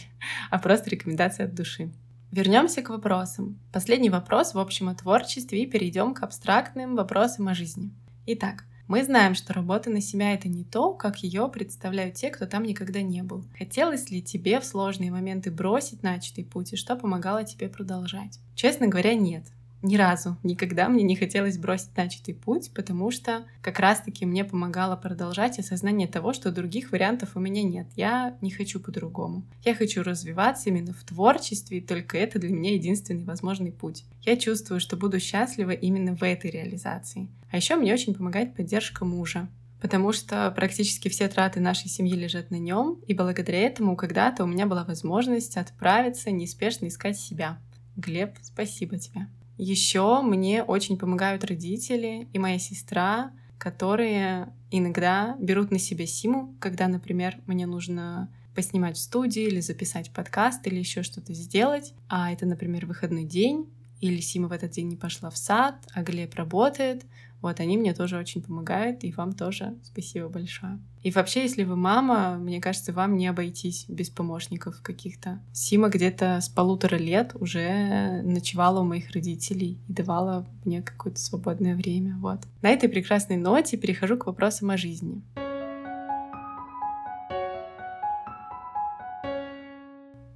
а 0.50 0.58
просто 0.58 0.88
рекомендация 0.88 1.44
от 1.44 1.54
души. 1.54 1.92
Вернемся 2.30 2.82
к 2.82 2.90
вопросам. 2.90 3.58
Последний 3.72 4.10
вопрос 4.10 4.52
в 4.52 4.58
общем 4.58 4.90
о 4.90 4.94
творчестве 4.94 5.62
и 5.62 5.66
перейдем 5.66 6.12
к 6.12 6.22
абстрактным 6.22 6.94
вопросам 6.94 7.48
о 7.48 7.54
жизни. 7.54 7.90
Итак, 8.26 8.64
мы 8.86 9.02
знаем, 9.02 9.34
что 9.34 9.54
работа 9.54 9.88
на 9.88 10.02
себя— 10.02 10.32
это 10.34 10.46
не 10.46 10.62
то, 10.62 10.92
как 10.92 11.22
ее 11.22 11.48
представляют 11.48 12.16
те, 12.16 12.28
кто 12.28 12.44
там 12.44 12.64
никогда 12.64 13.00
не 13.00 13.22
был. 13.22 13.46
Хотелось 13.56 14.10
ли 14.10 14.22
тебе 14.22 14.60
в 14.60 14.66
сложные 14.66 15.10
моменты 15.10 15.50
бросить 15.50 16.02
начатый 16.02 16.44
путь, 16.44 16.74
и 16.74 16.76
что 16.76 16.96
помогало 16.96 17.44
тебе 17.44 17.70
продолжать? 17.70 18.38
Честно 18.54 18.88
говоря, 18.88 19.14
нет 19.14 19.44
ни 19.82 19.96
разу, 19.96 20.36
никогда 20.42 20.88
мне 20.88 21.04
не 21.04 21.14
хотелось 21.14 21.56
бросить 21.56 21.96
начатый 21.96 22.34
путь, 22.34 22.72
потому 22.74 23.10
что 23.10 23.44
как 23.62 23.78
раз-таки 23.78 24.26
мне 24.26 24.44
помогало 24.44 24.96
продолжать 24.96 25.58
осознание 25.58 26.08
того, 26.08 26.32
что 26.32 26.50
других 26.50 26.90
вариантов 26.90 27.30
у 27.36 27.40
меня 27.40 27.62
нет. 27.62 27.86
Я 27.94 28.36
не 28.40 28.50
хочу 28.50 28.80
по-другому. 28.80 29.44
Я 29.64 29.74
хочу 29.74 30.02
развиваться 30.02 30.68
именно 30.68 30.92
в 30.92 31.04
творчестве, 31.04 31.78
и 31.78 31.80
только 31.80 32.18
это 32.18 32.40
для 32.40 32.50
меня 32.50 32.74
единственный 32.74 33.24
возможный 33.24 33.70
путь. 33.70 34.04
Я 34.22 34.36
чувствую, 34.36 34.80
что 34.80 34.96
буду 34.96 35.20
счастлива 35.20 35.70
именно 35.70 36.16
в 36.16 36.22
этой 36.24 36.50
реализации. 36.50 37.28
А 37.50 37.56
еще 37.56 37.76
мне 37.76 37.94
очень 37.94 38.14
помогает 38.14 38.54
поддержка 38.54 39.04
мужа 39.04 39.48
потому 39.80 40.12
что 40.12 40.50
практически 40.50 41.08
все 41.08 41.28
траты 41.28 41.60
нашей 41.60 41.88
семьи 41.88 42.14
лежат 42.14 42.50
на 42.50 42.56
нем, 42.56 42.98
и 43.06 43.14
благодаря 43.14 43.60
этому 43.60 43.94
когда-то 43.94 44.42
у 44.42 44.46
меня 44.48 44.66
была 44.66 44.82
возможность 44.82 45.56
отправиться 45.56 46.32
неспешно 46.32 46.88
искать 46.88 47.16
себя. 47.16 47.60
Глеб, 47.96 48.34
спасибо 48.42 48.98
тебе. 48.98 49.28
Еще 49.58 50.22
мне 50.22 50.62
очень 50.62 50.96
помогают 50.96 51.44
родители 51.44 52.28
и 52.32 52.38
моя 52.38 52.60
сестра, 52.60 53.32
которые 53.58 54.52
иногда 54.70 55.36
берут 55.40 55.72
на 55.72 55.80
себя 55.80 56.06
Симу, 56.06 56.54
когда, 56.60 56.86
например, 56.86 57.38
мне 57.46 57.66
нужно 57.66 58.30
поснимать 58.54 58.96
в 58.96 59.00
студии 59.00 59.42
или 59.42 59.60
записать 59.60 60.12
подкаст 60.12 60.66
или 60.66 60.76
еще 60.78 61.02
что-то 61.02 61.34
сделать, 61.34 61.92
а 62.08 62.32
это, 62.32 62.46
например, 62.46 62.86
выходной 62.86 63.24
день, 63.24 63.68
или 64.00 64.20
Сима 64.20 64.48
в 64.48 64.52
этот 64.52 64.70
день 64.70 64.88
не 64.88 64.96
пошла 64.96 65.28
в 65.28 65.36
сад, 65.36 65.74
а 65.92 66.02
Глеб 66.02 66.34
работает, 66.34 67.04
вот 67.40 67.58
они 67.58 67.76
мне 67.76 67.94
тоже 67.94 68.16
очень 68.16 68.42
помогают, 68.42 69.02
и 69.02 69.12
вам 69.12 69.32
тоже 69.32 69.76
спасибо 69.82 70.28
большое. 70.28 70.78
И 71.08 71.10
вообще, 71.10 71.44
если 71.44 71.64
вы 71.64 71.74
мама, 71.74 72.36
мне 72.36 72.60
кажется, 72.60 72.92
вам 72.92 73.16
не 73.16 73.28
обойтись 73.28 73.86
без 73.88 74.10
помощников 74.10 74.82
каких-то. 74.82 75.40
Сима 75.54 75.88
где-то 75.88 76.38
с 76.42 76.50
полутора 76.50 76.96
лет 76.96 77.34
уже 77.40 78.20
ночевала 78.24 78.80
у 78.80 78.84
моих 78.84 79.12
родителей 79.12 79.78
и 79.88 79.92
давала 79.94 80.46
мне 80.66 80.82
какое-то 80.82 81.18
свободное 81.18 81.74
время. 81.76 82.18
Вот. 82.18 82.40
На 82.60 82.68
этой 82.68 82.90
прекрасной 82.90 83.38
ноте 83.38 83.78
перехожу 83.78 84.18
к 84.18 84.26
вопросам 84.26 84.68
о 84.68 84.76
жизни. 84.76 85.22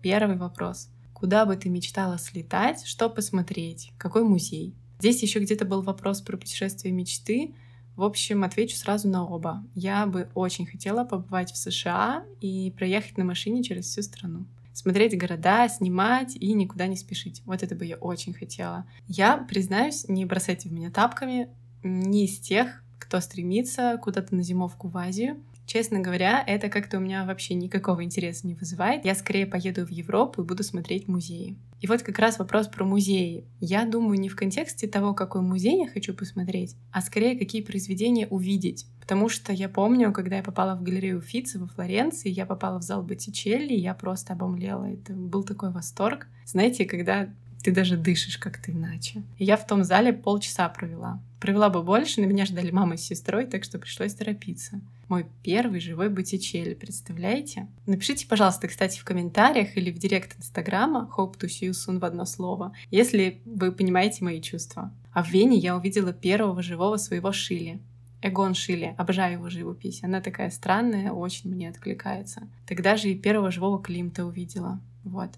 Первый 0.01 0.39
вопрос. 0.39 0.89
Куда 1.13 1.45
бы 1.45 1.55
ты 1.57 1.69
мечтала 1.69 2.17
слетать, 2.17 2.87
что 2.87 3.11
посмотреть, 3.11 3.93
какой 3.99 4.25
музей? 4.25 4.75
Здесь 5.01 5.23
еще 5.23 5.41
где-то 5.41 5.67
был 5.67 5.83
вопрос 5.83 6.23
про 6.23 6.39
путешествие 6.39 6.95
мечты. 6.95 7.55
В 7.97 8.03
общем, 8.05 8.43
отвечу 8.43 8.77
сразу 8.77 9.09
на 9.09 9.27
оба. 9.27 9.63
Я 9.75 10.07
бы 10.07 10.29
очень 10.35 10.67
хотела 10.67 11.05
побывать 11.05 11.53
в 11.53 11.57
США 11.57 12.25
и 12.41 12.73
проехать 12.77 13.19
на 13.19 13.25
машине 13.25 13.63
через 13.63 13.87
всю 13.87 14.03
страну. 14.03 14.47
Смотреть 14.73 15.19
города, 15.19 15.69
снимать 15.69 16.35
и 16.35 16.53
никуда 16.55 16.87
не 16.87 16.97
спешить. 16.97 17.43
Вот 17.45 17.63
это 17.63 17.75
бы 17.75 17.85
я 17.85 17.97
очень 17.97 18.33
хотела. 18.33 18.87
Я, 19.07 19.37
признаюсь, 19.37 20.09
не 20.09 20.25
бросайте 20.25 20.71
в 20.71 20.73
меня 20.73 20.91
тапками, 20.91 21.51
не 21.83 22.25
из 22.25 22.39
тех, 22.39 22.83
кто 22.99 23.21
стремится 23.21 23.99
куда-то 24.03 24.35
на 24.35 24.43
зимовку 24.43 24.89
в 24.89 24.97
Азию. 24.97 25.43
Честно 25.67 26.01
говоря, 26.01 26.43
это 26.47 26.69
как-то 26.69 26.99
у 26.99 27.01
меня 27.01 27.25
вообще 27.25 27.55
никакого 27.55 28.05
интереса 28.05 28.47
не 28.47 28.55
вызывает. 28.55 29.05
Я 29.05 29.15
скорее 29.15 29.47
поеду 29.47 29.87
в 29.87 29.91
Европу 29.91 30.43
и 30.43 30.45
буду 30.45 30.63
смотреть 30.63 31.09
музеи. 31.09 31.57
И 31.81 31.87
вот 31.87 32.03
как 32.03 32.19
раз 32.19 32.39
вопрос 32.39 32.69
про 32.69 32.85
музеи. 32.85 33.45
Я 33.59 33.85
думаю 33.85 34.19
не 34.19 34.29
в 34.29 34.37
контексте 34.37 34.87
того, 34.87 35.15
какой 35.15 35.41
музей 35.41 35.79
я 35.79 35.89
хочу 35.89 36.15
посмотреть, 36.15 36.77
а 36.93 37.01
скорее 37.01 37.37
какие 37.37 37.63
произведения 37.63 38.27
увидеть. 38.29 38.87
Потому 39.01 39.29
что 39.29 39.53
я 39.53 39.69
помню, 39.69 40.13
когда 40.13 40.37
я 40.37 40.43
попала 40.45 40.77
в 40.77 40.83
галерею 40.83 41.21
Фица 41.21 41.59
во 41.59 41.67
Флоренции, 41.67 42.31
я 42.31 42.47
попала 42.47 42.79
в 42.79 42.83
зал 42.83 43.03
Боттичелли, 43.03 43.75
я 43.75 43.95
просто 43.95 44.35
обомлела. 44.35 44.85
Это 44.85 45.13
был 45.13 45.43
такой 45.43 45.73
восторг. 45.73 46.29
Знаете, 46.47 46.85
когда 46.85 47.29
ты 47.63 47.73
даже 47.73 47.97
дышишь 47.97 48.39
как-то 48.39 48.73
иначе. 48.73 49.23
Я 49.39 49.57
в 49.57 49.67
том 49.67 49.85
зале 49.85 50.13
полчаса 50.13 50.69
провела. 50.69 51.21
Провела 51.41 51.71
бы 51.71 51.83
больше, 51.83 52.21
но 52.21 52.27
меня 52.27 52.47
ждали 52.47 52.71
мама 52.71 52.97
с 52.97 53.03
сестрой, 53.03 53.47
так 53.47 53.65
что 53.65 53.79
пришлось 53.79 54.15
торопиться. 54.15 54.81
Мой 55.09 55.27
первый 55.43 55.81
живой 55.81 56.09
Боттичелли, 56.09 56.75
представляете? 56.75 57.67
Напишите, 57.87 58.27
пожалуйста, 58.27 58.69
кстати, 58.69 58.99
в 58.99 59.05
комментариях 59.05 59.77
или 59.77 59.91
в 59.91 59.99
директ 59.99 60.39
Инстаграма 60.39 61.11
Hope 61.17 61.37
to 61.39 61.49
see 61.49 61.69
you 61.69 61.73
soon 61.73 61.99
в 61.99 62.05
одно 62.05 62.25
слово, 62.25 62.73
если 62.91 63.41
вы 63.45 63.73
понимаете 63.73 64.25
мои 64.25 64.41
чувства. 64.41 64.93
А 65.13 65.23
в 65.23 65.29
Вене 65.29 65.59
я 65.59 65.77
увидела 65.77 66.13
первого 66.13 66.63
живого 66.63 66.97
своего 66.97 67.33
Шили. 67.33 67.81
Эгон 68.23 68.55
Шили, 68.55 68.95
обожаю 68.97 69.35
его 69.35 69.51
живопись. 69.51 70.03
Она 70.03 70.21
такая 70.21 70.51
странная, 70.51 71.11
очень 71.11 71.51
мне 71.51 71.69
откликается. 71.69 72.49
Тогда 72.67 72.97
же 72.97 73.09
и 73.11 73.19
первого 73.19 73.51
живого 73.51 73.83
Климта 73.83 74.25
увидела. 74.25 74.81
Вот. 75.05 75.31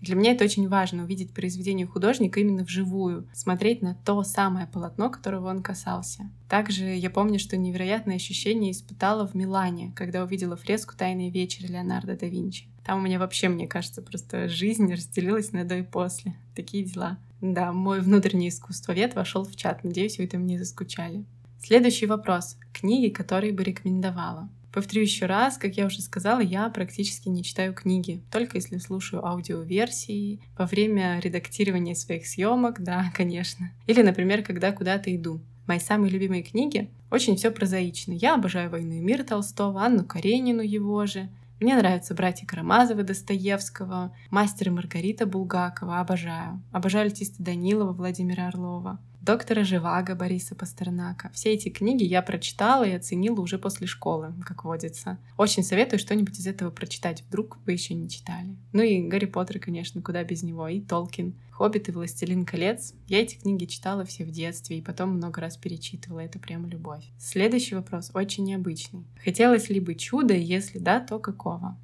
Для 0.00 0.14
меня 0.14 0.32
это 0.32 0.44
очень 0.44 0.68
важно, 0.68 1.02
увидеть 1.04 1.32
произведение 1.32 1.86
художника 1.86 2.40
именно 2.40 2.62
вживую, 2.62 3.28
смотреть 3.32 3.82
на 3.82 3.94
то 3.94 4.22
самое 4.22 4.66
полотно, 4.66 5.10
которого 5.10 5.50
он 5.50 5.62
касался. 5.62 6.30
Также 6.48 6.84
я 6.84 7.10
помню, 7.10 7.38
что 7.38 7.56
невероятное 7.56 8.16
ощущение 8.16 8.70
испытала 8.70 9.26
в 9.26 9.34
Милане, 9.34 9.92
когда 9.96 10.22
увидела 10.22 10.56
фреску 10.56 10.96
«Тайный 10.96 11.30
вечер» 11.30 11.68
Леонардо 11.70 12.16
да 12.16 12.26
Винчи. 12.26 12.66
Там 12.84 13.00
у 13.00 13.02
меня 13.02 13.18
вообще, 13.18 13.48
мне 13.48 13.66
кажется, 13.66 14.00
просто 14.00 14.48
жизнь 14.48 14.90
разделилась 14.92 15.52
на 15.52 15.64
до 15.64 15.78
и 15.78 15.82
после. 15.82 16.34
Такие 16.54 16.84
дела. 16.84 17.18
Да, 17.40 17.72
мой 17.72 18.00
внутренний 18.00 18.48
искусствовед 18.48 19.14
вошел 19.14 19.44
в 19.44 19.54
чат. 19.56 19.84
Надеюсь, 19.84 20.18
вы 20.18 20.26
там 20.26 20.46
не 20.46 20.58
заскучали. 20.58 21.24
Следующий 21.60 22.06
вопрос. 22.06 22.56
Книги, 22.72 23.12
которые 23.12 23.52
бы 23.52 23.62
рекомендовала. 23.62 24.48
Повторю 24.78 25.02
еще 25.02 25.26
раз, 25.26 25.58
как 25.58 25.76
я 25.76 25.86
уже 25.86 26.00
сказала, 26.00 26.38
я 26.38 26.68
практически 26.68 27.28
не 27.28 27.42
читаю 27.42 27.74
книги, 27.74 28.22
только 28.30 28.58
если 28.58 28.78
слушаю 28.78 29.26
аудиоверсии 29.26 30.40
во 30.56 30.66
время 30.66 31.18
редактирования 31.18 31.96
своих 31.96 32.28
съемок, 32.28 32.80
да, 32.80 33.10
конечно. 33.16 33.72
Или, 33.88 34.02
например, 34.02 34.44
когда 34.44 34.70
куда-то 34.70 35.12
иду. 35.12 35.40
Мои 35.66 35.80
самые 35.80 36.12
любимые 36.12 36.44
книги 36.44 36.92
очень 37.10 37.34
все 37.34 37.50
прозаично. 37.50 38.12
Я 38.12 38.36
обожаю 38.36 38.70
«Войну 38.70 38.92
и 38.94 39.00
мир» 39.00 39.24
Толстого, 39.24 39.82
Анну 39.82 40.04
Каренину 40.04 40.62
его 40.62 41.04
же. 41.06 41.28
Мне 41.58 41.74
нравятся 41.76 42.14
«Братья 42.14 42.46
Карамазовы» 42.46 43.02
Достоевского, 43.02 44.14
«Мастер 44.30 44.68
и 44.68 44.70
Маргарита» 44.70 45.26
Булгакова, 45.26 45.98
обожаю. 45.98 46.62
Обожаю 46.70 47.06
артиста 47.06 47.42
Данилова 47.42 47.92
Владимира 47.92 48.46
Орлова 48.46 49.00
доктора 49.28 49.62
Живаго 49.62 50.14
Бориса 50.14 50.54
Пастернака. 50.54 51.30
Все 51.34 51.52
эти 51.52 51.68
книги 51.68 52.02
я 52.02 52.22
прочитала 52.22 52.84
и 52.84 52.92
оценила 52.92 53.42
уже 53.42 53.58
после 53.58 53.86
школы, 53.86 54.32
как 54.42 54.64
водится. 54.64 55.18
Очень 55.36 55.62
советую 55.62 56.00
что-нибудь 56.00 56.38
из 56.38 56.46
этого 56.46 56.70
прочитать, 56.70 57.22
вдруг 57.28 57.58
вы 57.66 57.72
еще 57.72 57.92
не 57.92 58.08
читали. 58.08 58.56
Ну 58.72 58.82
и 58.82 59.06
Гарри 59.06 59.26
Поттер, 59.26 59.58
конечно, 59.58 60.00
куда 60.00 60.24
без 60.24 60.42
него, 60.42 60.66
и 60.66 60.80
Толкин. 60.80 61.34
«Хоббит» 61.50 61.90
и 61.90 61.92
«Властелин 61.92 62.46
колец». 62.46 62.94
Я 63.06 63.20
эти 63.20 63.34
книги 63.34 63.66
читала 63.66 64.06
все 64.06 64.24
в 64.24 64.30
детстве 64.30 64.78
и 64.78 64.82
потом 64.82 65.10
много 65.10 65.42
раз 65.42 65.58
перечитывала. 65.58 66.20
Это 66.20 66.38
прямо 66.38 66.66
любовь. 66.66 67.04
Следующий 67.18 67.74
вопрос 67.74 68.10
очень 68.14 68.44
необычный. 68.44 69.04
Хотелось 69.22 69.68
ли 69.68 69.78
бы 69.78 69.94
чудо, 69.94 70.32
если 70.32 70.78
да, 70.78 71.00
то 71.00 71.18
какого? 71.18 71.76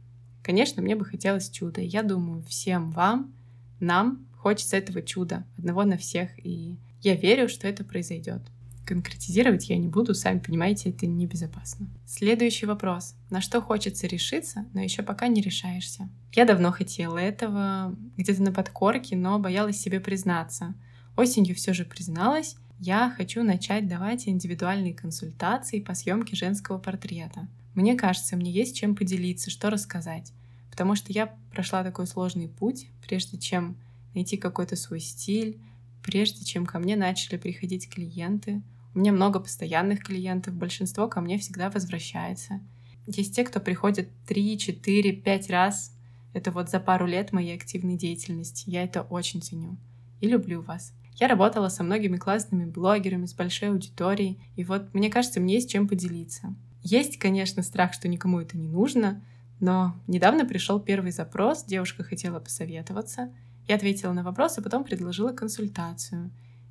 Конечно, 0.43 0.81
мне 0.81 0.97
бы 0.97 1.05
хотелось 1.05 1.51
чуда. 1.51 1.83
Я 1.83 2.05
думаю, 2.05 2.43
всем 2.45 2.91
вам, 2.93 3.35
нам 3.81 4.27
хочется 4.39 4.79
этого 4.79 5.03
чуда. 5.03 5.45
Одного 5.59 5.85
на 5.85 5.99
всех. 5.99 6.31
И 6.39 6.77
я 7.05 7.15
верю, 7.15 7.49
что 7.49 7.69
это 7.69 7.85
произойдет. 7.85 8.43
Конкретизировать 8.87 9.69
я 9.71 9.79
не 9.79 9.89
буду, 9.89 10.15
сами 10.15 10.41
понимаете, 10.41 10.91
это 10.91 11.07
небезопасно. 11.07 11.89
Следующий 12.07 12.67
вопрос. 12.67 13.15
На 13.31 13.41
что 13.41 13.63
хочется 13.63 14.07
решиться, 14.07 14.67
но 14.75 14.83
еще 14.83 15.03
пока 15.03 15.29
не 15.29 15.41
решаешься? 15.41 16.09
Я 16.33 16.45
давно 16.45 16.71
хотела 16.73 17.17
этого, 17.17 17.97
где-то 18.17 18.43
на 18.43 18.53
подкорке, 18.53 19.17
но 19.17 19.39
боялась 19.39 19.81
себе 19.81 20.01
признаться. 20.01 20.75
Осенью 21.17 21.55
все 21.55 21.73
же 21.73 21.85
призналась, 21.85 22.57
я 22.79 23.13
хочу 23.17 23.43
начать 23.43 23.89
давать 23.89 24.29
индивидуальные 24.29 24.95
консультации 24.95 25.81
по 25.81 25.95
съемке 25.95 26.37
женского 26.37 26.79
портрета. 26.79 27.49
Мне 27.75 27.95
кажется, 27.95 28.37
мне 28.37 28.51
есть 28.51 28.77
чем 28.77 28.95
поделиться, 28.95 29.51
что 29.51 29.71
рассказать. 29.71 30.33
Потому 30.71 30.95
что 30.97 31.13
я 31.13 31.35
прошла 31.53 31.85
такой 31.85 32.07
сложный 32.07 32.49
путь, 32.49 32.89
прежде 33.07 33.39
чем 33.39 33.77
найти 34.15 34.37
какой-то 34.37 34.77
свой 34.77 35.01
стиль, 35.01 35.59
прежде 36.05 36.45
чем 36.45 36.67
ко 36.67 36.79
мне 36.79 36.95
начали 36.95 37.37
приходить 37.37 37.89
клиенты. 37.89 38.63
У 38.95 39.01
меня 39.01 39.11
много 39.11 39.41
постоянных 39.41 40.05
клиентов, 40.05 40.55
большинство 40.55 41.09
ко 41.09 41.21
мне 41.21 41.39
всегда 41.39 41.71
возвращается. 41.71 42.61
Есть 43.07 43.35
те, 43.35 43.43
кто 43.43 43.59
приходит 43.59 44.11
3, 44.27 44.59
4, 44.59 45.13
5 45.13 45.51
раз. 45.51 45.97
Это 46.33 46.53
вот 46.53 46.71
за 46.71 46.79
пару 46.79 47.07
лет 47.07 47.33
моей 47.33 47.57
активной 47.57 47.97
деятельности. 47.97 48.71
Я 48.71 48.85
это 48.85 49.03
очень 49.03 49.43
ценю. 49.43 49.77
И 50.21 50.29
люблю 50.29 50.63
вас. 50.63 50.93
Я 51.17 51.29
работала 51.29 51.69
со 51.69 51.83
многими 51.85 52.17
классными 52.17 52.65
блогерами, 52.65 53.27
с 53.27 53.35
большой 53.35 53.71
аудиторией, 53.71 54.39
и 54.57 54.65
вот 54.65 54.93
мне 54.95 55.11
кажется, 55.11 55.41
мне 55.41 55.55
есть 55.55 55.71
чем 55.71 55.87
поделиться. 55.87 56.55
Есть, 56.83 57.19
конечно, 57.19 57.63
страх, 57.63 57.95
что 57.95 58.09
никому 58.09 58.41
это 58.41 58.59
не 58.59 58.69
нужно, 58.69 59.23
но 59.61 59.95
недавно 60.09 60.45
пришел 60.45 60.81
первый 60.81 61.13
запрос, 61.13 61.65
девушка 61.65 62.03
хотела 62.03 62.41
посоветоваться, 62.41 63.33
я 63.67 63.77
ответила 63.77 64.13
на 64.13 64.23
вопрос, 64.23 64.59
а 64.59 64.63
потом 64.63 64.85
предложила 64.85 65.33
консультацию. 65.33 66.31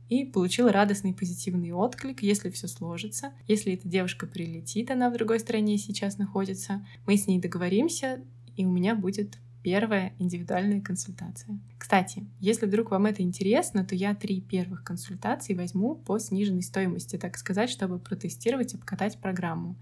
И 0.09 0.25
получила 0.25 0.71
радостный 0.71 1.13
позитивный 1.13 1.71
отклик, 1.71 2.21
если 2.21 2.49
все 2.49 2.67
сложится. 2.67 3.33
Если 3.47 3.73
эта 3.73 3.87
девушка 3.87 4.27
прилетит, 4.27 4.91
она 4.91 5.09
в 5.09 5.13
другой 5.13 5.39
стране 5.39 5.77
сейчас 5.77 6.17
находится, 6.17 6.85
мы 7.07 7.17
с 7.17 7.25
ней 7.25 7.39
договоримся, 7.39 8.21
и 8.55 8.65
у 8.65 8.71
меня 8.71 8.95
будет 8.95 9.39
первая 9.63 10.13
индивидуальная 10.19 10.81
консультация. 10.81 11.57
Кстати, 11.79 12.27
если 12.39 12.65
вдруг 12.65 12.91
вам 12.91 13.05
это 13.05 13.23
интересно, 13.23 13.85
то 13.85 13.95
я 13.95 14.13
три 14.13 14.41
первых 14.41 14.83
консультации 14.83 15.53
возьму 15.53 15.95
по 15.95 16.19
сниженной 16.19 16.63
стоимости, 16.63 17.17
так 17.17 17.37
сказать, 17.37 17.69
чтобы 17.69 17.97
протестировать 17.97 18.73
и 18.73 18.77
обкатать 18.77 19.17
программу. 19.19 19.77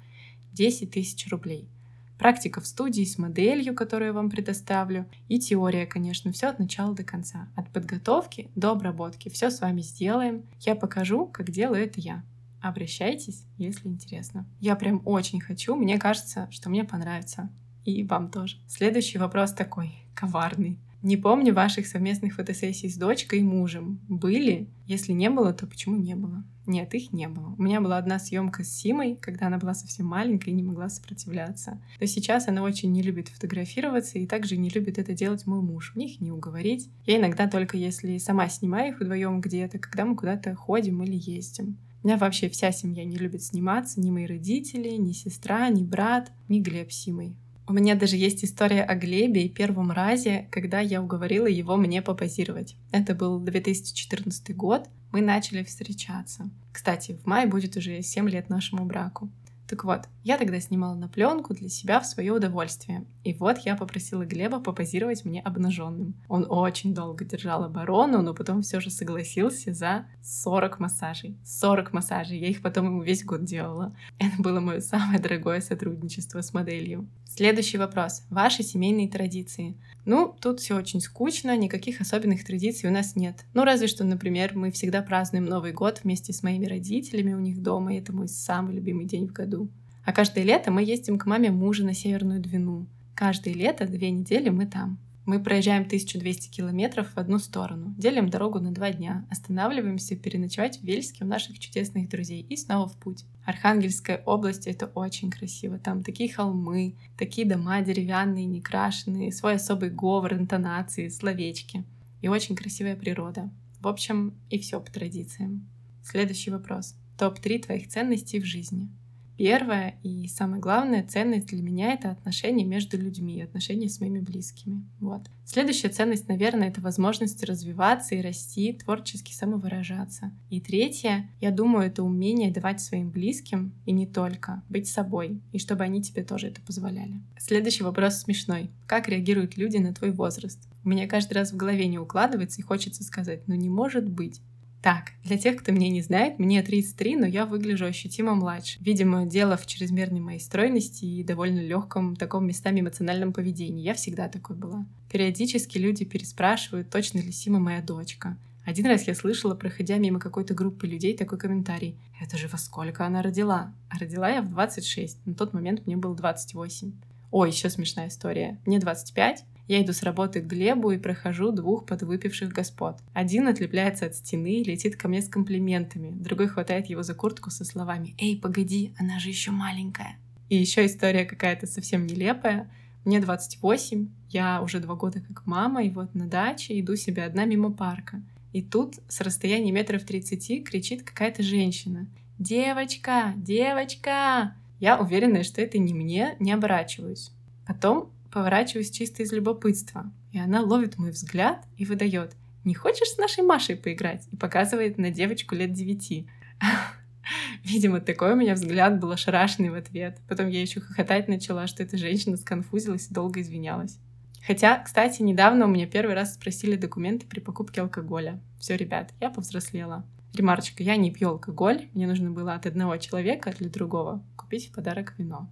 10 0.54 0.92
тысяч 0.92 1.28
рублей— 1.30 1.68
практика 2.22 2.62
в 2.62 2.68
студии 2.68 3.04
с 3.04 3.18
моделью, 3.18 3.74
которую 3.74 4.10
я 4.10 4.14
вам 4.14 4.30
предоставлю, 4.30 5.08
и 5.28 5.40
теория, 5.40 5.88
конечно, 5.88 6.32
все 6.32 6.50
от 6.50 6.60
начала 6.60 6.94
до 6.94 7.04
конца. 7.04 7.48
От 7.56 7.68
подготовки 7.70 8.52
до 8.56 8.72
обработки. 8.74 9.28
Все 9.30 9.50
с 9.50 9.60
вами 9.60 9.82
сделаем. 9.82 10.44
Я 10.60 10.76
покажу, 10.76 11.26
как 11.26 11.50
делаю 11.50 11.84
это 11.84 12.00
я. 12.00 12.24
Обращайтесь, 12.62 13.44
если 13.58 13.88
интересно. 13.88 14.46
Я 14.60 14.76
прям 14.76 15.02
очень 15.04 15.42
хочу. 15.42 15.76
Мне 15.76 15.98
кажется, 15.98 16.48
что 16.52 16.70
мне 16.70 16.84
понравится. 16.84 17.50
И 17.86 18.04
вам 18.04 18.30
тоже. 18.30 18.58
Следующий 18.68 19.18
вопрос 19.18 19.54
такой, 19.54 19.92
коварный. 20.14 20.78
Не 21.04 21.18
помню 21.18 21.54
ваших 21.54 21.88
совместных 21.88 22.36
фотосессий 22.36 22.88
с 22.88 22.96
дочкой 22.96 23.40
и 23.40 23.44
мужем. 23.44 24.00
Были? 24.08 24.70
Если 24.86 25.14
не 25.14 25.32
было, 25.32 25.52
то 25.52 25.66
почему 25.66 25.98
не 25.98 26.16
было? 26.16 26.44
Нет, 26.68 26.94
их 26.94 27.12
не 27.12 27.28
было. 27.28 27.56
У 27.58 27.64
меня 27.64 27.82
была 27.82 27.98
одна 27.98 28.20
съемка 28.20 28.64
с 28.64 28.70
Симой, 28.70 29.16
когда 29.16 29.48
она 29.48 29.58
была 29.58 29.74
совсем 29.74 30.06
маленькая 30.06 30.52
и 30.52 30.54
не 30.54 30.62
могла 30.62 30.90
сопротивляться. 30.90 31.82
Но 32.00 32.06
сейчас 32.06 32.48
она 32.48 32.62
очень 32.62 32.92
не 32.92 33.02
любит 33.02 33.30
фотографироваться 33.30 34.20
и 34.20 34.28
также 34.28 34.58
не 34.58 34.70
любит 34.70 35.00
это 35.00 35.14
делать 35.14 35.48
мой 35.48 35.62
муж. 35.62 35.94
Мне 35.96 36.06
их 36.06 36.22
не 36.22 36.32
уговорить. 36.32 36.88
Я 37.08 37.18
иногда 37.18 37.48
только 37.48 37.78
если 37.78 38.20
сама 38.20 38.48
снимаю 38.48 38.94
их 38.94 39.00
вдвоем 39.00 39.42
где-то, 39.42 39.80
когда 39.80 40.06
мы 40.06 40.16
куда-то 40.16 40.54
ходим 40.54 41.02
или 41.02 41.16
ездим. 41.16 41.78
У 42.04 42.08
меня 42.08 42.18
вообще 42.18 42.48
вся 42.50 42.72
семья 42.72 43.06
не 43.06 43.18
любит 43.18 43.44
сниматься, 43.44 44.00
ни 44.00 44.12
мои 44.12 44.26
родители, 44.26 44.90
ни 44.90 45.14
сестра, 45.14 45.70
ни 45.70 45.84
брат, 45.84 46.32
ни 46.48 46.60
Глеб 46.60 46.92
Симой. 46.92 47.36
У 47.72 47.74
меня 47.74 47.96
даже 47.96 48.18
есть 48.18 48.44
история 48.44 48.84
о 48.84 48.96
Глебе 48.96 49.46
и 49.46 49.50
первом 49.50 49.92
разе, 49.92 50.46
когда 50.52 50.82
я 50.82 51.02
уговорила 51.02 51.48
его 51.48 51.78
мне 51.78 52.02
попозировать. 52.02 52.76
Это 52.92 53.16
был 53.16 53.40
2014 53.40 54.54
год, 54.58 54.90
мы 55.14 55.22
начали 55.22 55.64
встречаться. 55.64 56.50
Кстати, 56.74 57.18
в 57.24 57.26
мае 57.26 57.48
будет 57.48 57.78
уже 57.78 58.02
7 58.02 58.28
лет 58.28 58.50
нашему 58.50 58.84
браку. 58.84 59.30
Так 59.72 59.86
вот, 59.86 60.02
я 60.26 60.38
тогда 60.38 60.60
снимала 60.60 60.96
на 60.96 61.08
пленку 61.08 61.54
для 61.54 61.70
себя 61.70 62.02
в 62.02 62.06
свое 62.06 62.34
удовольствие. 62.34 63.06
И 63.24 63.34
вот 63.34 63.60
я 63.60 63.78
попросила 63.78 64.26
Глеба 64.26 64.60
попозировать 64.60 65.24
мне 65.24 65.40
обнаженным. 65.40 66.14
Он 66.28 66.46
очень 66.50 66.94
долго 66.94 67.24
держал 67.24 67.64
оборону, 67.64 68.22
но 68.22 68.34
потом 68.34 68.64
все 68.64 68.82
же 68.82 68.90
согласился 68.90 69.74
за 69.74 70.08
40 70.24 70.80
массажей. 70.82 71.38
40 71.46 71.94
массажей. 71.94 72.38
Я 72.38 72.50
их 72.50 72.62
потом 72.62 72.88
ему 72.88 73.02
весь 73.02 73.24
год 73.24 73.46
делала. 73.46 73.96
Это 74.20 74.42
было 74.42 74.60
мое 74.60 74.82
самое 74.82 75.20
дорогое 75.20 75.62
сотрудничество 75.62 76.42
с 76.42 76.54
моделью. 76.54 77.08
Следующий 77.24 77.78
вопрос. 77.78 78.24
Ваши 78.30 78.64
семейные 78.64 79.08
традиции. 79.08 79.78
Ну, 80.06 80.36
тут 80.40 80.60
все 80.60 80.76
очень 80.76 81.00
скучно, 81.00 81.56
никаких 81.56 82.02
особенных 82.02 82.44
традиций 82.44 82.90
у 82.90 82.94
нас 82.94 83.16
нет. 83.16 83.46
Ну, 83.54 83.64
разве 83.64 83.88
что, 83.88 84.04
например, 84.04 84.54
мы 84.56 84.72
всегда 84.72 85.02
празднуем 85.02 85.46
Новый 85.46 85.74
год 85.74 86.02
вместе 86.04 86.34
с 86.34 86.42
моими 86.42 86.66
родителями 86.66 87.34
у 87.34 87.40
них 87.40 87.62
дома, 87.62 87.94
и 87.94 88.00
это 88.00 88.12
мой 88.12 88.28
самый 88.28 88.76
любимый 88.76 89.06
день 89.06 89.28
в 89.28 89.32
году. 89.32 89.70
А 90.04 90.12
каждое 90.12 90.44
лето 90.44 90.72
мы 90.72 90.84
ездим 90.84 91.20
к 91.20 91.26
маме 91.28 91.52
мужа 91.52 91.86
на 91.86 91.94
Северную 91.94 92.42
Двину. 92.42 92.88
Каждое 93.14 93.54
лето 93.54 93.86
две 93.86 94.10
недели 94.10 94.50
мы 94.50 94.66
там. 94.66 94.98
Мы 95.32 95.42
проезжаем 95.42 95.84
1200 95.84 96.50
километров 96.50 97.14
в 97.14 97.18
одну 97.18 97.40
сторону, 97.40 97.96
делим 97.98 98.28
дорогу 98.28 98.60
на 98.60 98.74
два 98.74 98.92
дня, 98.92 99.26
останавливаемся 99.30 100.18
переночевать 100.18 100.80
в 100.80 100.84
Вельске 100.84 101.24
у 101.24 101.28
наших 101.28 101.58
чудесных 101.58 102.10
друзей 102.10 102.42
и 102.42 102.58
снова 102.58 102.90
в 102.90 102.98
путь. 102.98 103.24
Архангельская 103.46 104.22
область— 104.26 104.68
это 104.68 104.88
очень 104.88 105.32
красиво. 105.32 105.80
Там 105.80 106.04
такие 106.04 106.30
холмы, 106.34 106.98
такие 107.18 107.48
дома 107.48 107.80
деревянные, 107.80 108.44
некрашенные, 108.44 109.32
свой 109.32 109.56
особый 109.56 109.90
говор, 109.90 110.34
интонации, 110.34 111.08
словечки. 111.08 111.86
И 112.22 112.28
очень 112.28 112.58
красивая 112.58 112.98
природа. 112.98 113.50
В 113.80 113.88
общем, 113.88 114.34
и 114.50 114.60
все 114.60 114.82
по 114.82 114.92
традициям. 114.92 115.66
Следующий 116.04 116.52
вопрос. 116.52 116.94
Топ-3 117.18 117.60
твоих 117.60 117.88
ценностей 117.88 118.42
в 118.42 118.46
жизни— 118.46 118.90
Первая 119.38 119.96
и 120.04 120.28
самая 120.28 120.60
главная 120.60 121.04
ценность 121.04 121.48
для 121.48 121.64
меня— 121.64 121.94
это 121.94 122.12
отношения 122.12 122.64
между 122.64 122.98
людьми, 122.98 123.42
отношения 123.42 123.90
с 123.90 124.00
моими 124.00 124.20
близкими. 124.20 124.86
Вот. 125.00 125.24
Следующая 125.46 125.90
ценность, 125.90 126.28
наверное, 126.28 126.70
это 126.70 126.80
возможность 126.80 127.44
развиваться 127.44 128.16
и 128.16 128.22
расти, 128.22 128.74
творчески 128.74 129.34
самовыражаться. 129.34 130.32
И 130.50 130.62
третья, 130.62 131.30
я 131.42 131.52
думаю, 131.52 131.88
это 131.88 132.04
умение 132.04 132.52
давать 132.52 132.82
своим 132.82 133.10
близким, 133.10 133.74
и 133.86 133.92
не 133.92 134.06
только, 134.06 134.62
быть 134.70 134.88
собой, 134.88 135.42
и 135.52 135.60
чтобы 135.60 135.84
они 135.84 136.02
тебе 136.02 136.24
тоже 136.24 136.48
это 136.48 136.62
позволяли. 136.62 137.20
Следующий 137.38 137.84
вопрос 137.84 138.20
смешной. 138.20 138.70
Как 138.86 139.10
реагируют 139.10 139.58
люди 139.58 139.78
на 139.78 139.94
твой 139.94 140.12
возраст? 140.12 140.60
У 140.84 140.90
меня 140.90 141.08
каждый 141.08 141.34
раз 141.34 141.52
в 141.52 141.58
голове 141.58 141.88
не 141.88 142.00
укладывается, 142.00 142.60
и 142.62 142.64
хочется 142.64 143.04
сказать, 143.04 143.48
ну 143.48 143.56
не 143.56 143.70
может 143.70 144.10
быть. 144.10 144.42
Так, 144.82 145.12
для 145.24 145.38
тех, 145.38 145.58
кто 145.58 145.72
меня 145.72 145.90
не 145.90 146.02
знает, 146.02 146.40
мне 146.40 146.64
33, 146.64 147.16
но 147.16 147.28
я 147.28 147.46
выгляжу 147.46 147.86
ощутимо 147.86 148.34
младше. 148.34 148.80
Видимо, 148.82 149.28
дело 149.28 149.56
в 149.56 149.68
чрезмерной 149.68 150.22
моей 150.22 150.40
стройности 150.40 151.06
и 151.06 151.24
довольно 151.24 151.60
легком, 151.60 152.16
таком 152.16 152.48
местами 152.48 152.80
эмоциональном 152.80 153.32
поведении. 153.32 153.84
Я 153.84 153.94
всегда 153.94 154.28
такой 154.28 154.56
была. 154.56 154.86
Периодически 155.12 155.78
люди 155.78 156.04
переспрашивают, 156.04 156.90
точно 156.90 157.20
ли 157.20 157.32
Сима 157.32 157.60
моя 157.60 157.82
дочка. 157.82 158.38
Один 158.66 158.88
раз 158.88 159.04
я 159.04 159.14
слышала, 159.14 159.54
проходя 159.54 159.98
мимо 159.98 160.20
какой-то 160.20 160.56
группы 160.56 160.88
людей, 160.88 161.16
такой 161.16 161.38
комментарий. 161.38 161.96
Это 162.20 162.38
же 162.38 162.48
во 162.48 162.58
сколько 162.58 163.06
она 163.06 163.22
родила? 163.22 163.74
А 163.90 164.00
родила 164.00 164.30
я 164.30 164.42
в 164.42 164.50
26. 164.50 165.26
На 165.28 165.36
тот 165.36 165.54
момент 165.54 165.86
мне 165.86 165.96
было 165.96 166.16
28. 166.16 166.92
Ой, 167.32 167.50
еще 167.50 167.70
смешная 167.70 168.08
история. 168.08 168.60
Мне 168.66 168.80
25, 168.80 169.46
я 169.68 169.82
иду 169.82 169.94
с 169.94 170.04
работы 170.04 170.42
к 170.42 170.48
Глебу 170.48 170.92
и 170.92 170.98
прохожу 170.98 171.52
двух 171.52 171.86
подвыпивших 171.86 172.52
господ. 172.52 172.98
Один 173.14 173.48
отлепляется 173.48 174.06
от 174.06 174.16
стены 174.16 174.62
и 174.62 174.64
летит 174.64 174.96
ко 174.96 175.08
мне 175.08 175.22
с 175.22 175.30
комплиментами. 175.30 176.12
Другой 176.12 176.48
хватает 176.48 176.88
его 176.88 177.04
за 177.04 177.14
куртку 177.14 177.52
со 177.52 177.64
словами 177.64 178.16
«Эй, 178.18 178.38
погоди, 178.38 178.94
она 178.98 179.20
же 179.20 179.30
еще 179.30 179.52
маленькая». 179.52 180.18
И 180.50 180.58
еще 180.58 180.86
история 180.86 181.24
какая-то 181.26 181.68
совсем 181.68 182.06
нелепая. 182.06 182.70
Мне 183.06 183.20
28, 183.20 184.10
я 184.30 184.62
уже 184.62 184.80
два 184.80 184.96
года 184.96 185.22
как 185.22 185.46
мама, 185.46 185.84
и 185.84 185.90
вот 185.90 186.14
на 186.14 186.28
даче 186.28 186.80
иду 186.80 186.96
себе 186.96 187.24
одна 187.24 187.46
мимо 187.46 187.72
парка. 187.72 188.22
И 188.54 188.62
тут 188.62 188.96
с 189.08 189.22
расстояния 189.22 189.72
метров 189.72 190.04
30 190.04 190.68
кричит 190.68 191.04
какая-то 191.04 191.42
женщина. 191.42 192.08
«Девочка! 192.38 193.34
Девочка!» 193.38 194.56
Я 194.80 195.00
уверена, 195.00 195.44
что 195.44 195.62
это 195.62 195.78
не 195.78 195.94
мне, 195.94 196.36
не 196.40 196.52
оборачиваюсь. 196.52 197.32
Потом 197.66 198.12
поворачиваюсь 198.32 198.92
чисто 198.92 199.24
из 199.24 199.32
любопытства. 199.32 200.12
И 200.32 200.40
она 200.40 200.62
ловит 200.62 200.98
мой 200.98 201.12
взгляд 201.12 201.66
и 201.78 201.86
выдает 201.86 202.36
«Не 202.64 202.74
хочешь 202.74 203.10
с 203.10 203.18
нашей 203.18 203.44
Машей 203.44 203.76
поиграть?» 203.76 204.28
и 204.32 204.38
показывает 204.38 204.98
на 204.98 205.12
девочку 205.12 205.56
лет 205.56 205.74
девяти. 205.74 206.28
Видимо, 207.64 208.00
такой 208.00 208.34
у 208.34 208.36
меня 208.36 208.54
взгляд 208.54 209.00
был 209.00 209.12
ошарашенный 209.12 209.70
в 209.70 209.76
ответ. 209.76 210.20
Потом 210.28 210.48
я 210.48 210.62
еще 210.62 210.80
хохотать 210.80 211.28
начала, 211.28 211.68
что 211.68 211.84
эта 211.84 211.98
женщина 211.98 212.38
сконфузилась 212.38 213.08
и 213.10 213.14
долго 213.14 213.42
извинялась. 213.42 214.00
Хотя, 214.46 214.80
кстати, 214.80 215.22
недавно 215.22 215.66
у 215.66 215.70
меня 215.70 215.86
первый 215.86 216.16
раз 216.16 216.34
спросили 216.34 216.76
документы 216.76 217.28
при 217.28 217.40
покупке 217.40 217.82
алкоголя. 217.82 218.40
Все, 218.60 218.76
ребят, 218.76 219.12
я 219.20 219.30
повзрослела. 219.30 220.06
Ремарочка, 220.34 220.82
я 220.82 220.96
не 220.96 221.12
пью 221.12 221.30
алкоголь, 221.30 221.90
мне 221.94 222.08
нужно 222.08 222.32
было 222.32 222.54
от 222.54 222.66
одного 222.66 222.98
человека 222.98 223.54
для 223.58 223.70
другого 223.70 224.24
купить 224.36 224.70
в 224.70 224.72
подарок 224.74 225.14
вино. 225.18 225.50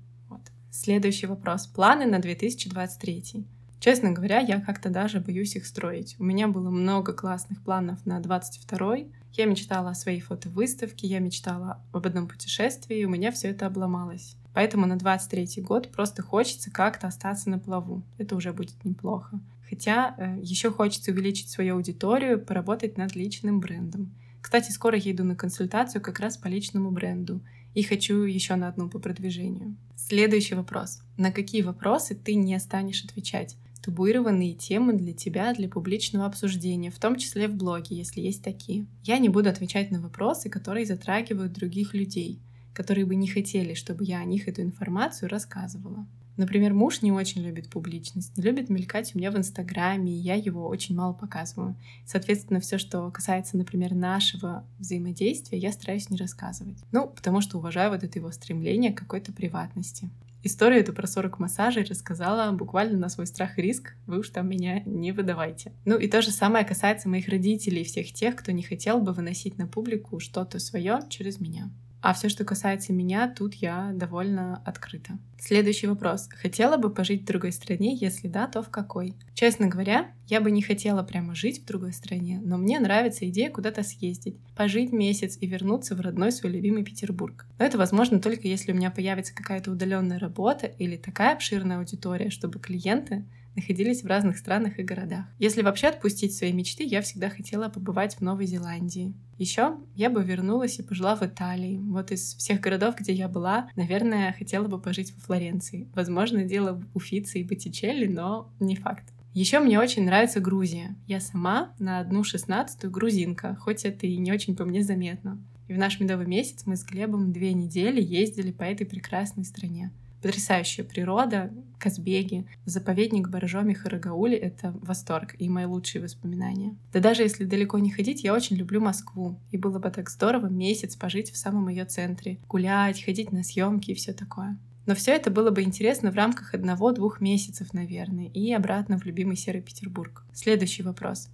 Следующий 0.71 1.25
вопрос. 1.25 1.65
Планы 1.65 2.05
на 2.05 2.19
2023. 2.19 3.43
Честно 3.79 4.11
говоря, 4.11 4.39
я 4.39 4.61
как-то 4.61 4.89
даже 4.89 5.19
боюсь 5.19 5.55
их 5.55 5.65
строить. 5.65 6.15
У 6.19 6.23
меня 6.23 6.47
было 6.47 6.69
много 6.69 7.11
классных 7.11 7.63
планов 7.63 8.05
на 8.05 8.19
22 8.19 8.97
Я 9.33 9.45
мечтала 9.45 9.91
о 9.91 9.95
своей 9.95 10.19
фотовыставке, 10.19 11.07
я 11.07 11.19
мечтала 11.19 11.81
об 11.91 12.05
одном 12.05 12.27
путешествии, 12.27 12.99
и 12.99 13.05
у 13.05 13.09
меня 13.09 13.31
все 13.31 13.47
это 13.47 13.65
обломалось. 13.65 14.35
Поэтому 14.53 14.85
на 14.85 14.97
23 14.97 15.61
год 15.63 15.91
просто 15.91 16.21
хочется 16.21 16.69
как-то 16.69 17.07
остаться 17.07 17.49
на 17.49 17.57
плаву. 17.57 18.03
Это 18.19 18.35
уже 18.35 18.53
будет 18.53 18.85
неплохо. 18.85 19.39
Хотя 19.67 20.13
э, 20.17 20.37
еще 20.41 20.71
хочется 20.71 21.11
увеличить 21.11 21.49
свою 21.49 21.75
аудиторию, 21.75 22.39
поработать 22.39 22.95
над 22.97 23.15
личным 23.15 23.59
брендом. 23.59 24.13
Кстати, 24.41 24.71
скоро 24.71 24.97
я 24.97 25.11
иду 25.11 25.23
на 25.23 25.35
консультацию 25.35 26.01
как 26.01 26.19
раз 26.19 26.37
по 26.37 26.47
личному 26.47 26.91
бренду 26.91 27.41
и 27.73 27.83
хочу 27.83 28.23
еще 28.23 28.55
на 28.55 28.67
одну 28.67 28.89
по 28.89 28.99
продвижению. 28.99 29.75
Следующий 29.95 30.55
вопрос. 30.55 31.01
На 31.17 31.31
какие 31.31 31.61
вопросы 31.61 32.15
ты 32.15 32.35
не 32.35 32.57
станешь 32.59 33.03
отвечать? 33.03 33.57
Табуированные 33.81 34.53
темы 34.53 34.93
для 34.93 35.13
тебя, 35.13 35.53
для 35.53 35.69
публичного 35.69 36.25
обсуждения, 36.25 36.91
в 36.91 36.99
том 36.99 37.15
числе 37.15 37.47
в 37.47 37.55
блоге, 37.55 37.95
если 37.95 38.21
есть 38.21 38.43
такие. 38.43 38.85
Я 39.03 39.19
не 39.19 39.29
буду 39.29 39.49
отвечать 39.49 39.91
на 39.91 40.01
вопросы, 40.01 40.49
которые 40.49 40.85
затрагивают 40.85 41.53
других 41.53 41.93
людей, 41.93 42.39
которые 42.73 43.05
бы 43.05 43.15
не 43.15 43.27
хотели, 43.27 43.73
чтобы 43.73 44.03
я 44.03 44.19
о 44.19 44.25
них 44.25 44.47
эту 44.47 44.61
информацию 44.61 45.29
рассказывала. 45.29 46.05
Например, 46.39 46.73
муж 46.73 47.01
не 47.01 47.11
очень 47.11 47.41
любит 47.41 47.69
публичность, 47.69 48.37
не 48.37 48.43
любит 48.43 48.69
мелькать 48.69 49.13
у 49.13 49.17
меня 49.17 49.29
в 49.29 49.37
Инстаграме, 49.37 50.13
и 50.13 50.21
я 50.21 50.35
его 50.35 50.69
очень 50.69 50.95
мало 50.95 51.11
показываю. 51.11 51.75
Соответственно, 52.05 52.61
все, 52.61 52.77
что 52.77 53.11
касается, 53.11 53.57
например, 53.57 53.93
нашего 53.93 54.63
взаимодействия, 54.77 55.57
я 55.57 55.73
стараюсь 55.73 56.09
не 56.09 56.15
рассказывать. 56.15 56.77
Ну, 56.93 57.07
потому 57.07 57.41
что 57.41 57.57
уважаю 57.57 57.91
вот 57.91 58.05
это 58.05 58.19
его 58.19 58.31
стремление 58.31 58.93
к 58.93 58.99
какой-то 58.99 59.33
приватности. 59.33 60.09
Историю 60.41 60.79
эту 60.79 60.93
про 60.93 61.07
40 61.07 61.39
массажей 61.39 61.83
рассказала 61.83 62.49
буквально 62.53 62.97
на 62.97 63.09
свой 63.09 63.27
страх 63.27 63.59
и 63.59 63.61
риск. 63.61 63.95
Вы 64.07 64.19
уж 64.19 64.29
там 64.29 64.47
меня 64.47 64.81
не 64.85 65.11
выдавайте. 65.11 65.73
Ну 65.83 65.97
и 65.97 66.07
то 66.07 66.21
же 66.21 66.31
самое 66.31 66.63
касается 66.63 67.09
моих 67.09 67.27
родителей 67.27 67.81
и 67.81 67.85
всех 67.85 68.13
тех, 68.13 68.37
кто 68.37 68.53
не 68.53 68.63
хотел 68.63 69.01
бы 69.01 69.11
выносить 69.11 69.57
на 69.57 69.67
публику 69.67 70.21
что-то 70.21 70.59
свое 70.59 71.01
через 71.09 71.41
меня. 71.41 71.69
А 72.01 72.13
все, 72.13 72.29
что 72.29 72.45
касается 72.45 72.93
меня, 72.93 73.27
тут 73.27 73.55
я 73.55 73.91
довольно 73.93 74.61
открыта. 74.65 75.19
Следующий 75.37 75.87
вопрос. 75.87 76.29
Хотела 76.31 76.77
бы 76.77 76.93
пожить 76.93 77.23
в 77.23 77.25
другой 77.25 77.51
стране? 77.51 77.95
Если 77.95 78.27
да, 78.27 78.47
то 78.47 78.61
в 78.61 78.69
какой? 78.69 79.15
Честно 79.33 79.67
говоря, 79.67 80.11
я 80.27 80.39
бы 80.39 80.51
не 80.51 80.61
хотела 80.61 81.03
прямо 81.03 81.35
жить 81.35 81.61
в 81.61 81.65
другой 81.65 81.91
стране, 81.93 82.41
но 82.43 82.57
мне 82.57 82.79
нравится 82.79 83.27
идея 83.29 83.49
куда-то 83.49 83.83
съездить, 83.83 84.37
пожить 84.55 84.91
месяц 84.91 85.37
и 85.39 85.47
вернуться 85.47 85.95
в 85.95 86.01
родной 86.01 86.31
свой 86.31 86.53
любимый 86.53 86.83
Петербург. 86.83 87.45
Но 87.57 87.65
это 87.65 87.77
возможно 87.77 88.19
только 88.19 88.47
если 88.47 88.71
у 88.71 88.75
меня 88.75 88.91
появится 88.91 89.35
какая-то 89.35 89.71
удаленная 89.71 90.19
работа 90.19 90.67
или 90.67 90.95
такая 90.95 91.33
обширная 91.33 91.79
аудитория, 91.79 92.29
чтобы 92.29 92.59
клиенты 92.59 93.25
находились 93.59 94.03
в 94.03 94.07
разных 94.07 94.37
странах 94.37 94.79
и 94.79 94.83
городах. 94.83 95.25
Если 95.37 95.61
вообще 95.61 95.87
отпустить 95.87 96.35
свои 96.35 96.53
мечты, 96.53 96.83
я 96.83 97.01
всегда 97.01 97.29
хотела 97.29 97.69
побывать 97.69 98.15
в 98.15 98.21
Новой 98.21 98.45
Зеландии. 98.45 99.13
Еще 99.37 99.77
я 99.95 100.09
бы 100.09 100.23
вернулась 100.23 100.79
и 100.79 100.83
пожила 100.83 101.15
в 101.15 101.23
Италии. 101.23 101.77
Вот 101.77 102.11
из 102.11 102.35
всех 102.35 102.61
городов, 102.61 102.95
где 102.97 103.13
я 103.13 103.27
была, 103.27 103.69
наверное, 103.75 104.33
хотела 104.37 104.67
бы 104.67 104.81
пожить 104.81 105.13
во 105.13 105.21
Флоренции. 105.21 105.89
Возможно, 105.93 106.43
дело 106.43 106.73
в 106.73 106.97
Уфице 106.97 107.39
и 107.39 107.43
Боттичелли, 107.43 108.07
но 108.07 108.51
не 108.59 108.75
факт. 108.75 109.03
Еще 109.33 109.59
мне 109.59 109.79
очень 109.79 110.05
нравится 110.05 110.39
Грузия. 110.39 110.95
Я 111.05 111.19
сама 111.19 111.73
на 111.79 111.99
одну 111.99 112.23
шестнадцатую 112.23 112.91
грузинка, 112.91 113.55
хоть 113.59 113.85
это 113.85 114.07
и 114.07 114.17
не 114.17 114.31
очень 114.31 114.55
по 114.55 114.65
мне 114.65 114.83
заметно. 114.83 115.41
И 115.67 115.73
в 115.73 115.77
наш 115.77 115.99
медовый 115.99 116.25
месяц 116.25 116.65
мы 116.65 116.75
с 116.75 116.83
Глебом 116.83 117.31
две 117.31 117.53
недели 117.53 118.01
ездили 118.01 118.51
по 118.51 118.63
этой 118.63 118.87
прекрасной 118.87 119.45
стране 119.45 119.91
потрясающая 120.21 120.83
природа, 120.83 121.51
Казбеги, 121.77 122.45
заповедник 122.65 123.29
Боржоми 123.29 123.73
Харагаули— 123.73 124.35
это 124.37 124.75
восторг 124.81 125.35
и 125.39 125.47
мои 125.47 125.65
лучшие 125.65 126.01
воспоминания. 126.01 126.75
Да 126.91 126.99
даже 126.99 127.23
если 127.23 127.45
далеко 127.45 127.79
не 127.79 127.89
ходить, 127.89 128.23
я 128.23 128.33
очень 128.33 128.57
люблю 128.57 128.81
Москву, 128.81 129.39
и 129.51 129.57
было 129.57 129.79
бы 129.79 129.89
так 129.89 130.09
здорово 130.09 130.47
месяц 130.47 130.95
пожить 130.95 131.31
в 131.31 131.37
самом 131.37 131.69
ее 131.69 131.85
центре, 131.85 132.39
гулять, 132.47 133.03
ходить 133.03 133.31
на 133.31 133.43
съемки 133.43 133.91
и 133.91 133.95
все 133.95 134.13
такое. 134.13 134.57
Но 134.85 134.95
все 134.95 135.11
это 135.11 135.29
было 135.29 135.51
бы 135.51 135.61
интересно 135.61 136.11
в 136.11 136.15
рамках 136.15 136.53
одного-двух 136.53 137.21
месяцев, 137.21 137.73
наверное, 137.73 138.27
и 138.27 138.51
обратно 138.51 138.97
в 138.97 139.05
любимый 139.05 139.35
Серый 139.35 139.61
Петербург. 139.61 140.25
Следующий 140.33 140.83
вопрос. 140.83 141.29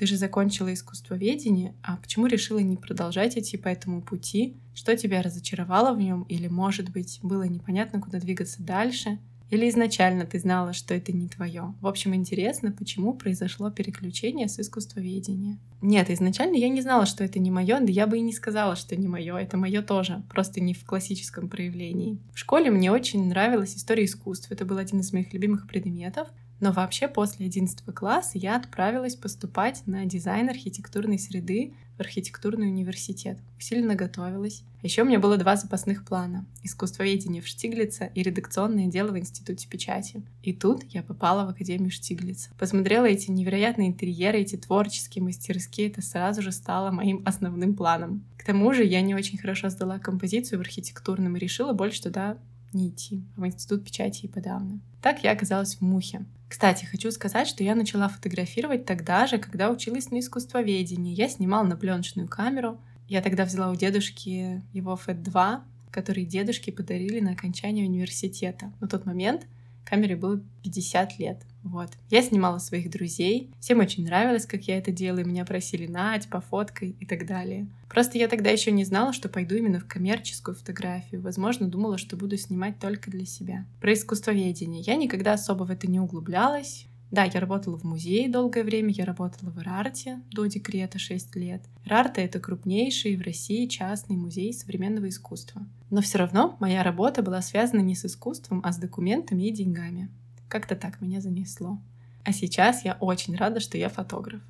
Ты 0.00 0.06
же 0.06 0.16
закончила 0.16 0.72
искусствоведение, 0.72 1.74
а 1.82 1.98
почему 1.98 2.26
решила 2.26 2.58
не 2.60 2.78
продолжать 2.78 3.36
идти 3.36 3.58
по 3.58 3.68
этому 3.68 4.00
пути? 4.00 4.56
Что 4.72 4.96
тебя 4.96 5.20
разочаровало 5.20 5.94
в 5.94 6.00
нем? 6.00 6.22
Или, 6.22 6.48
может 6.48 6.88
быть, 6.88 7.20
было 7.22 7.42
непонятно, 7.42 8.00
куда 8.00 8.18
двигаться 8.18 8.62
дальше? 8.62 9.18
Или 9.50 9.68
изначально 9.68 10.24
ты 10.24 10.38
знала, 10.38 10.72
что 10.72 10.94
это 10.94 11.12
не 11.12 11.28
твое? 11.28 11.74
В 11.82 11.86
общем, 11.86 12.14
интересно, 12.14 12.72
почему 12.72 13.12
произошло 13.12 13.70
переключение 13.70 14.48
с 14.48 14.58
искусствоведения. 14.58 15.58
Нет, 15.82 16.08
изначально 16.08 16.56
я 16.56 16.70
не 16.70 16.80
знала, 16.80 17.04
что 17.04 17.22
это 17.22 17.38
не 17.38 17.50
мое, 17.50 17.78
да 17.78 17.92
я 17.92 18.06
бы 18.06 18.16
и 18.16 18.22
не 18.22 18.32
сказала, 18.32 18.76
что 18.76 18.96
не 18.96 19.06
мое. 19.06 19.36
Это 19.36 19.58
мое 19.58 19.82
тоже, 19.82 20.22
просто 20.30 20.62
не 20.62 20.72
в 20.72 20.82
классическом 20.86 21.50
проявлении. 21.50 22.18
В 22.32 22.38
школе 22.38 22.70
мне 22.70 22.90
очень 22.90 23.28
нравилась 23.28 23.76
история 23.76 24.06
искусств. 24.06 24.50
Это 24.50 24.64
был 24.64 24.78
один 24.78 25.00
из 25.00 25.12
моих 25.12 25.34
любимых 25.34 25.66
предметов. 25.66 26.28
Но 26.60 26.72
вообще 26.72 27.08
после 27.08 27.46
11 27.46 27.82
класса 27.94 28.38
я 28.38 28.56
отправилась 28.56 29.16
поступать 29.16 29.82
на 29.86 30.04
дизайн 30.04 30.50
архитектурной 30.50 31.18
среды 31.18 31.72
в 31.96 32.00
архитектурный 32.00 32.68
университет. 32.68 33.38
Усиленно 33.58 33.94
готовилась. 33.94 34.62
Еще 34.82 35.02
у 35.02 35.04
меня 35.04 35.18
было 35.18 35.36
два 35.36 35.56
запасных 35.56 36.04
плана. 36.04 36.46
Искусствоведение 36.62 37.42
в 37.42 37.46
Штиглице 37.46 38.10
и 38.14 38.22
редакционное 38.22 38.86
дело 38.86 39.08
в 39.08 39.18
Институте 39.18 39.68
печати. 39.68 40.22
И 40.42 40.54
тут 40.54 40.84
я 40.90 41.02
попала 41.02 41.44
в 41.44 41.50
Академию 41.50 41.90
Штиглица. 41.90 42.50
Посмотрела 42.58 43.04
эти 43.04 43.30
невероятные 43.30 43.88
интерьеры, 43.88 44.38
эти 44.38 44.56
творческие 44.56 45.22
мастерские. 45.24 45.88
Это 45.88 46.00
сразу 46.00 46.40
же 46.40 46.52
стало 46.52 46.90
моим 46.90 47.22
основным 47.26 47.74
планом. 47.74 48.24
К 48.38 48.44
тому 48.44 48.72
же 48.72 48.84
я 48.84 49.02
не 49.02 49.14
очень 49.14 49.38
хорошо 49.38 49.68
сдала 49.68 49.98
композицию 49.98 50.58
в 50.58 50.62
архитектурном 50.62 51.36
и 51.36 51.40
решила 51.40 51.74
больше 51.74 52.02
туда 52.02 52.38
не 52.72 52.88
идти, 52.88 53.22
а 53.36 53.40
в 53.40 53.46
институт 53.46 53.84
печати 53.84 54.26
и 54.26 54.28
подавно. 54.28 54.80
Так 55.02 55.24
я 55.24 55.32
оказалась 55.32 55.76
в 55.76 55.80
Мухе. 55.80 56.24
Кстати, 56.48 56.84
хочу 56.84 57.10
сказать, 57.12 57.46
что 57.46 57.62
я 57.62 57.74
начала 57.74 58.08
фотографировать 58.08 58.84
тогда 58.84 59.26
же, 59.26 59.38
когда 59.38 59.70
училась 59.70 60.10
на 60.10 60.18
искусствоведении. 60.18 61.14
Я 61.14 61.28
снимала 61.28 61.64
на 61.64 61.76
пленочную 61.76 62.28
камеру. 62.28 62.80
Я 63.08 63.22
тогда 63.22 63.44
взяла 63.44 63.70
у 63.70 63.76
дедушки 63.76 64.62
его 64.72 64.98
FET-2, 65.06 65.60
который 65.90 66.24
дедушке 66.24 66.72
подарили 66.72 67.20
на 67.20 67.32
окончание 67.32 67.86
университета. 67.86 68.72
На 68.80 68.88
тот 68.88 69.06
момент 69.06 69.46
камере 69.84 70.16
было 70.16 70.40
50 70.62 71.18
лет. 71.18 71.42
Вот. 71.62 71.90
Я 72.08 72.22
снимала 72.22 72.58
своих 72.58 72.90
друзей. 72.90 73.50
Всем 73.60 73.80
очень 73.80 74.04
нравилось, 74.04 74.46
как 74.46 74.62
я 74.62 74.78
это 74.78 74.92
делаю. 74.92 75.26
Меня 75.26 75.44
просили 75.44 75.86
Надь, 75.86 76.28
пофоткай 76.28 76.96
и 76.98 77.06
так 77.06 77.26
далее. 77.26 77.66
Просто 77.88 78.18
я 78.18 78.28
тогда 78.28 78.50
еще 78.50 78.70
не 78.70 78.84
знала, 78.84 79.12
что 79.12 79.28
пойду 79.28 79.56
именно 79.56 79.80
в 79.80 79.86
коммерческую 79.86 80.54
фотографию. 80.54 81.20
Возможно, 81.20 81.68
думала, 81.68 81.98
что 81.98 82.16
буду 82.16 82.36
снимать 82.36 82.78
только 82.78 83.10
для 83.10 83.26
себя. 83.26 83.66
Про 83.80 83.92
искусствоведение. 83.92 84.82
Я 84.82 84.96
никогда 84.96 85.34
особо 85.34 85.64
в 85.64 85.70
это 85.70 85.90
не 85.90 86.00
углублялась. 86.00 86.86
Да, 87.10 87.24
я 87.24 87.40
работала 87.40 87.76
в 87.76 87.82
музее 87.82 88.28
долгое 88.28 88.62
время, 88.62 88.90
я 88.90 89.04
работала 89.04 89.50
в 89.50 89.58
Ирарте 89.58 90.20
до 90.30 90.46
декрета 90.46 91.00
6 91.00 91.34
лет. 91.34 91.62
Ирарта— 91.84 92.20
это 92.22 92.38
крупнейший 92.38 93.16
в 93.16 93.22
России 93.22 93.66
частный 93.66 94.16
музей 94.16 94.52
современного 94.52 95.08
искусства. 95.08 95.66
Но 95.90 96.02
все 96.02 96.18
равно 96.18 96.56
моя 96.60 96.84
работа 96.84 97.22
была 97.22 97.42
связана 97.42 97.80
не 97.80 97.96
с 97.96 98.04
искусством, 98.04 98.60
а 98.64 98.72
с 98.72 98.78
документами 98.78 99.48
и 99.48 99.52
деньгами. 99.52 100.08
Как-то 100.50 100.74
так 100.74 101.00
меня 101.00 101.20
занесло. 101.20 101.78
А 102.24 102.32
сейчас 102.32 102.84
я 102.84 102.94
очень 102.94 103.36
рада, 103.36 103.60
что 103.60 103.78
я 103.78 103.88
фотограф. 103.88 104.40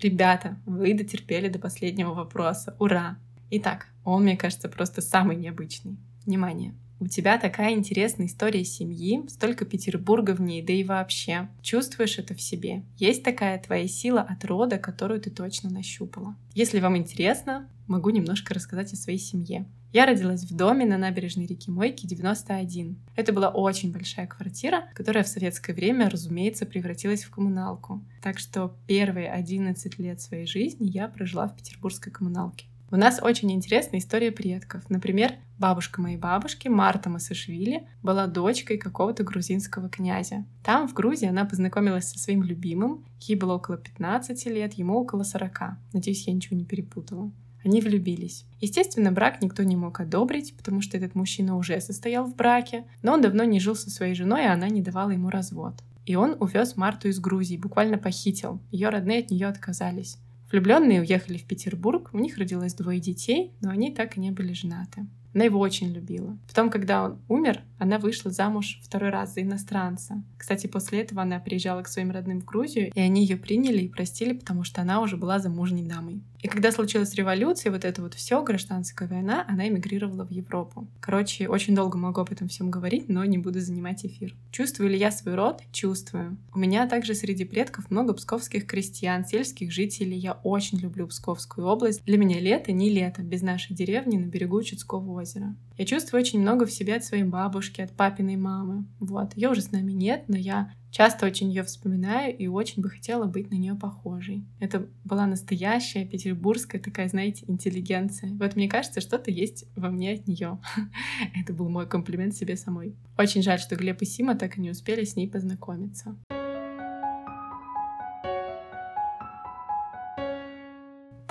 Ребята, 0.00 0.56
вы 0.64 0.94
дотерпели 0.94 1.48
до 1.48 1.58
последнего 1.58 2.14
вопроса. 2.14 2.74
Ура! 2.78 3.18
Итак, 3.50 3.88
он, 4.02 4.22
мне 4.22 4.34
кажется, 4.38 4.70
просто 4.70 5.02
самый 5.02 5.36
необычный. 5.36 5.98
Внимание! 6.24 6.74
У 7.02 7.08
тебя 7.08 7.36
такая 7.36 7.72
интересная 7.72 8.26
история 8.26 8.64
семьи, 8.64 9.24
столько 9.26 9.64
Петербурга 9.64 10.36
в 10.36 10.40
ней, 10.40 10.62
да 10.62 10.72
и 10.72 10.84
вообще. 10.84 11.48
Чувствуешь 11.60 12.16
это 12.16 12.32
в 12.32 12.40
себе. 12.40 12.84
Есть 12.96 13.24
такая 13.24 13.58
твоя 13.58 13.88
сила 13.88 14.20
от 14.20 14.44
рода, 14.44 14.78
которую 14.78 15.20
ты 15.20 15.28
точно 15.28 15.68
нащупала. 15.68 16.36
Если 16.54 16.78
вам 16.78 16.96
интересно, 16.96 17.68
могу 17.88 18.10
немножко 18.10 18.54
рассказать 18.54 18.92
о 18.92 18.96
своей 18.96 19.18
семье. 19.18 19.66
Я 19.92 20.06
родилась 20.06 20.44
в 20.44 20.54
доме 20.54 20.86
на 20.86 20.96
набережной 20.96 21.46
реки 21.46 21.72
Мойки 21.72 22.06
91. 22.06 22.96
Это 23.16 23.32
была 23.32 23.48
очень 23.48 23.90
большая 23.90 24.28
квартира, 24.28 24.84
которая 24.94 25.24
в 25.24 25.28
советское 25.28 25.74
время, 25.74 26.08
разумеется, 26.08 26.66
превратилась 26.66 27.24
в 27.24 27.30
коммуналку. 27.30 28.00
Так 28.22 28.38
что 28.38 28.76
первые 28.86 29.28
11 29.32 29.98
лет 29.98 30.20
своей 30.20 30.46
жизни 30.46 30.86
я 30.88 31.08
прожила 31.08 31.48
в 31.48 31.56
петербургской 31.56 32.12
коммуналке. 32.12 32.66
У 32.94 32.96
нас 32.96 33.20
очень 33.22 33.50
интересная 33.50 34.00
история 34.00 34.30
предков. 34.30 34.82
Например, 34.90 35.32
бабушка 35.58 36.02
моей 36.02 36.18
бабушки, 36.18 36.68
Марта 36.68 37.08
Масашвили, 37.08 37.88
была 38.02 38.26
дочкой 38.26 38.76
какого-то 38.76 39.24
грузинского 39.24 39.88
князя. 39.88 40.44
Там, 40.62 40.86
в 40.86 40.92
Грузии, 40.92 41.26
она 41.26 41.46
познакомилась 41.46 42.10
со 42.10 42.18
своим 42.18 42.42
любимым. 42.42 43.06
Ей 43.18 43.36
было 43.36 43.54
около 43.54 43.78
15 43.78 44.44
лет, 44.48 44.74
ему 44.74 44.98
около 44.98 45.22
40. 45.22 45.78
Надеюсь, 45.94 46.26
я 46.26 46.34
ничего 46.34 46.54
не 46.54 46.66
перепутала. 46.66 47.32
Они 47.64 47.80
влюбились. 47.80 48.44
Естественно, 48.60 49.10
брак 49.10 49.40
никто 49.40 49.62
не 49.62 49.74
мог 49.74 49.98
одобрить, 49.98 50.54
потому 50.54 50.82
что 50.82 50.98
этот 50.98 51.14
мужчина 51.14 51.56
уже 51.56 51.80
состоял 51.80 52.26
в 52.26 52.36
браке, 52.36 52.84
но 53.00 53.14
он 53.14 53.22
давно 53.22 53.44
не 53.44 53.58
жил 53.58 53.74
со 53.74 53.88
своей 53.88 54.14
женой, 54.14 54.42
и 54.42 54.48
она 54.48 54.68
не 54.68 54.82
давала 54.82 55.12
ему 55.12 55.30
развод. 55.30 55.76
И 56.04 56.14
он 56.14 56.36
увез 56.40 56.76
Марту 56.76 57.08
из 57.08 57.20
Грузии, 57.20 57.56
буквально 57.56 57.96
похитил. 57.96 58.60
Ее 58.70 58.90
родные 58.90 59.20
от 59.20 59.30
нее 59.30 59.46
отказались. 59.46 60.18
Влюбленные 60.52 61.00
уехали 61.00 61.38
в 61.38 61.46
Петербург, 61.46 62.10
у 62.12 62.18
них 62.18 62.36
родилось 62.36 62.74
двое 62.74 63.00
детей, 63.00 63.52
но 63.62 63.70
они 63.70 63.90
так 63.90 64.18
и 64.18 64.20
не 64.20 64.30
были 64.30 64.52
женаты. 64.52 65.06
Она 65.34 65.44
его 65.44 65.58
очень 65.58 65.92
любила. 65.92 66.36
Потом, 66.46 66.70
когда 66.70 67.04
он 67.04 67.18
умер, 67.28 67.62
она 67.78 67.98
вышла 67.98 68.30
замуж 68.30 68.78
второй 68.82 69.10
раз 69.10 69.34
за 69.34 69.42
иностранца. 69.42 70.22
Кстати, 70.36 70.66
после 70.66 71.00
этого 71.00 71.22
она 71.22 71.40
приезжала 71.40 71.82
к 71.82 71.88
своим 71.88 72.10
родным 72.10 72.40
в 72.40 72.44
Грузию, 72.44 72.90
и 72.94 73.00
они 73.00 73.22
ее 73.22 73.36
приняли 73.36 73.82
и 73.82 73.88
простили, 73.88 74.34
потому 74.34 74.64
что 74.64 74.82
она 74.82 75.00
уже 75.00 75.16
была 75.16 75.38
замужней 75.38 75.84
дамой. 75.84 76.22
И 76.42 76.48
когда 76.48 76.72
случилась 76.72 77.14
революция, 77.14 77.70
вот 77.70 77.84
это 77.84 78.02
вот 78.02 78.14
все, 78.14 78.42
гражданская 78.42 79.08
война, 79.08 79.44
она 79.48 79.68
эмигрировала 79.68 80.24
в 80.24 80.30
Европу. 80.30 80.88
Короче, 80.98 81.48
очень 81.48 81.74
долго 81.74 81.96
могу 81.96 82.20
об 82.20 82.32
этом 82.32 82.48
всем 82.48 82.68
говорить, 82.68 83.08
но 83.08 83.24
не 83.24 83.38
буду 83.38 83.60
занимать 83.60 84.04
эфир. 84.04 84.34
Чувствую 84.50 84.90
ли 84.90 84.98
я 84.98 85.12
свой 85.12 85.36
род? 85.36 85.62
Чувствую. 85.70 86.36
У 86.52 86.58
меня 86.58 86.88
также 86.88 87.14
среди 87.14 87.44
предков 87.44 87.90
много 87.90 88.12
псковских 88.12 88.66
крестьян, 88.66 89.24
сельских 89.24 89.70
жителей. 89.70 90.18
Я 90.18 90.32
очень 90.42 90.78
люблю 90.78 91.06
Псковскую 91.06 91.66
область. 91.66 92.04
Для 92.04 92.18
меня 92.18 92.40
лето 92.40 92.72
не 92.72 92.90
лето 92.90 93.22
без 93.22 93.42
нашей 93.42 93.76
деревни 93.76 94.16
на 94.16 94.26
берегу 94.26 94.62
Чудского 94.62 95.21
озера. 95.22 95.56
Я 95.78 95.86
чувствую 95.86 96.20
очень 96.20 96.40
много 96.40 96.66
в 96.66 96.72
себе 96.72 96.96
от 96.96 97.04
своей 97.04 97.24
бабушки, 97.24 97.80
от 97.80 97.92
папиной 97.92 98.36
мамы. 98.36 98.84
Вот. 99.00 99.36
Ее 99.36 99.50
уже 99.50 99.62
с 99.62 99.72
нами 99.72 99.92
нет, 99.92 100.24
но 100.28 100.36
я 100.36 100.72
Часто 100.92 101.24
очень 101.24 101.48
ее 101.48 101.62
вспоминаю 101.62 102.36
и 102.36 102.46
очень 102.48 102.82
бы 102.82 102.90
хотела 102.90 103.24
быть 103.24 103.50
на 103.50 103.54
нее 103.54 103.74
похожей. 103.74 104.44
Это 104.60 104.86
была 105.04 105.26
настоящая 105.26 106.04
петербургская 106.04 106.82
такая, 106.82 107.08
знаете, 107.08 107.46
интеллигенция. 107.48 108.28
Вот 108.34 108.56
мне 108.56 108.68
кажется, 108.68 109.00
что-то 109.00 109.30
есть 109.30 109.64
во 109.74 109.88
мне 109.88 110.12
от 110.12 110.26
нее. 110.26 110.60
Это 111.34 111.54
был 111.54 111.70
мой 111.70 111.88
комплимент 111.88 112.34
себе 112.34 112.56
самой. 112.56 112.94
Очень 113.16 113.42
жаль, 113.42 113.58
что 113.58 113.74
Глеб 113.74 114.02
и 114.02 114.04
Сима 114.04 114.34
так 114.34 114.58
и 114.58 114.60
не 114.60 114.70
успели 114.70 115.04
с 115.04 115.16
ней 115.16 115.30
познакомиться. 115.30 116.14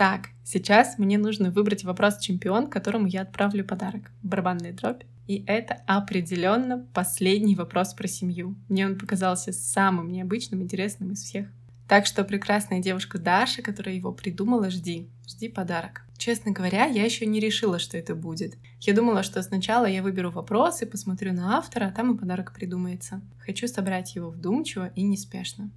Так, 0.02 0.30
сейчас 0.44 0.98
мне 0.98 1.20
нужно 1.20 1.52
выбрать 1.52 1.84
вопрос-чемпион, 1.84 2.72
которому 2.72 3.06
я 3.06 3.22
отправлю 3.22 3.64
подарок. 3.64 4.10
Барабанная 4.24 4.74
дробь. 4.74 5.04
И 5.28 5.44
это 5.46 5.84
определенно 5.86 6.84
последний 6.92 7.56
вопрос 7.56 7.94
про 7.94 8.08
семью. 8.08 8.56
Мне 8.68 8.88
он 8.88 8.98
показался 8.98 9.54
самым 9.54 10.12
необычным, 10.12 10.64
интересным 10.64 11.12
из 11.12 11.22
всех. 11.22 11.50
Так 11.88 12.08
что 12.08 12.24
прекрасная 12.24 12.80
девушка 12.80 13.20
Даша, 13.20 13.62
которая 13.62 13.94
его 13.94 14.12
придумала, 14.12 14.72
жди. 14.72 15.08
Жди 15.28 15.50
подарок. 15.50 16.02
Честно 16.18 16.52
говоря, 16.52 16.86
я 16.86 17.06
еще 17.06 17.28
не 17.28 17.40
решила, 17.40 17.78
что 17.78 17.96
это 17.96 18.16
будет. 18.16 18.56
Я 18.80 18.96
думала, 18.96 19.22
что 19.22 19.44
сначала 19.44 19.86
я 19.86 20.02
выберу 20.02 20.32
вопросы, 20.32 20.88
посмотрю 20.88 21.34
на 21.34 21.60
автора, 21.60 21.86
а 21.86 21.92
там 21.92 22.16
и 22.16 22.18
подарок 22.18 22.54
придумается. 22.54 23.22
Хочу 23.38 23.68
собрать 23.68 24.16
его 24.16 24.32
вдумчиво 24.32 24.92
и 24.96 25.04
неспешно. 25.04 25.70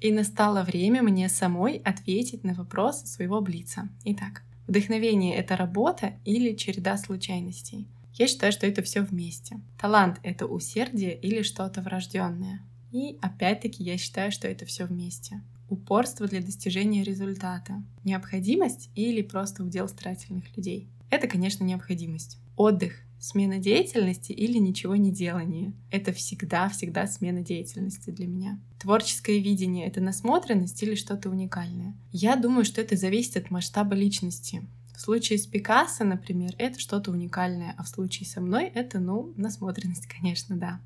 И 0.00 0.12
настало 0.12 0.62
время 0.62 1.02
мне 1.02 1.28
самой 1.28 1.76
ответить 1.78 2.44
на 2.44 2.54
вопрос 2.54 3.02
своего 3.02 3.40
блица. 3.40 3.88
Итак, 4.04 4.42
вдохновение— 4.66 5.34
это 5.36 5.56
работа 5.56 6.14
или 6.24 6.54
череда 6.54 6.96
случайностей? 6.96 7.86
Я 8.14 8.26
считаю, 8.26 8.52
что 8.52 8.66
это 8.66 8.82
все 8.82 9.02
вместе. 9.02 9.60
Талант— 9.80 10.18
это 10.22 10.46
усердие 10.46 11.16
или 11.16 11.42
что-то 11.42 11.82
врожденное. 11.82 12.60
И 12.92 13.18
опять-таки 13.20 13.82
я 13.82 13.98
считаю, 13.98 14.32
что 14.32 14.48
это 14.48 14.66
все 14.66 14.86
вместе. 14.86 15.42
Упорство 15.68 16.26
для 16.26 16.40
достижения 16.40 17.04
результата. 17.04 17.82
Необходимость 18.04 18.90
или 18.94 19.22
просто 19.22 19.62
удел 19.62 19.88
старательных 19.88 20.56
людей. 20.56 20.88
Это, 21.10 21.28
конечно, 21.28 21.64
необходимость. 21.64 22.38
Отдых 22.56 23.02
смена 23.18 23.58
деятельности 23.58 24.32
или 24.32 24.58
ничего 24.58 24.96
не 24.96 25.12
делание. 25.12 25.72
Это 25.90 26.12
всегда-всегда 26.12 27.06
смена 27.06 27.42
деятельности 27.42 28.10
для 28.10 28.26
меня. 28.26 28.60
Творческое 28.80 29.38
видение— 29.38 29.86
это 29.88 30.00
насмотренность 30.00 30.82
или 30.82 30.94
что-то 30.94 31.30
уникальное? 31.30 31.96
Я 32.12 32.36
думаю, 32.36 32.64
что 32.64 32.80
это 32.80 32.96
зависит 32.96 33.36
от 33.36 33.50
масштаба 33.50 33.94
личности. 33.94 34.62
В 34.94 35.00
случае 35.00 35.38
с 35.38 35.46
Пикассо, 35.46 36.04
например, 36.04 36.54
это 36.58 36.80
что-то 36.80 37.12
уникальное, 37.12 37.74
а 37.78 37.84
в 37.84 37.88
случае 37.88 38.28
со 38.28 38.40
мной 38.40 38.64
это, 38.66 38.98
ну, 38.98 39.32
насмотренность, 39.36 40.06
конечно, 40.20 40.56
да. 40.56 40.80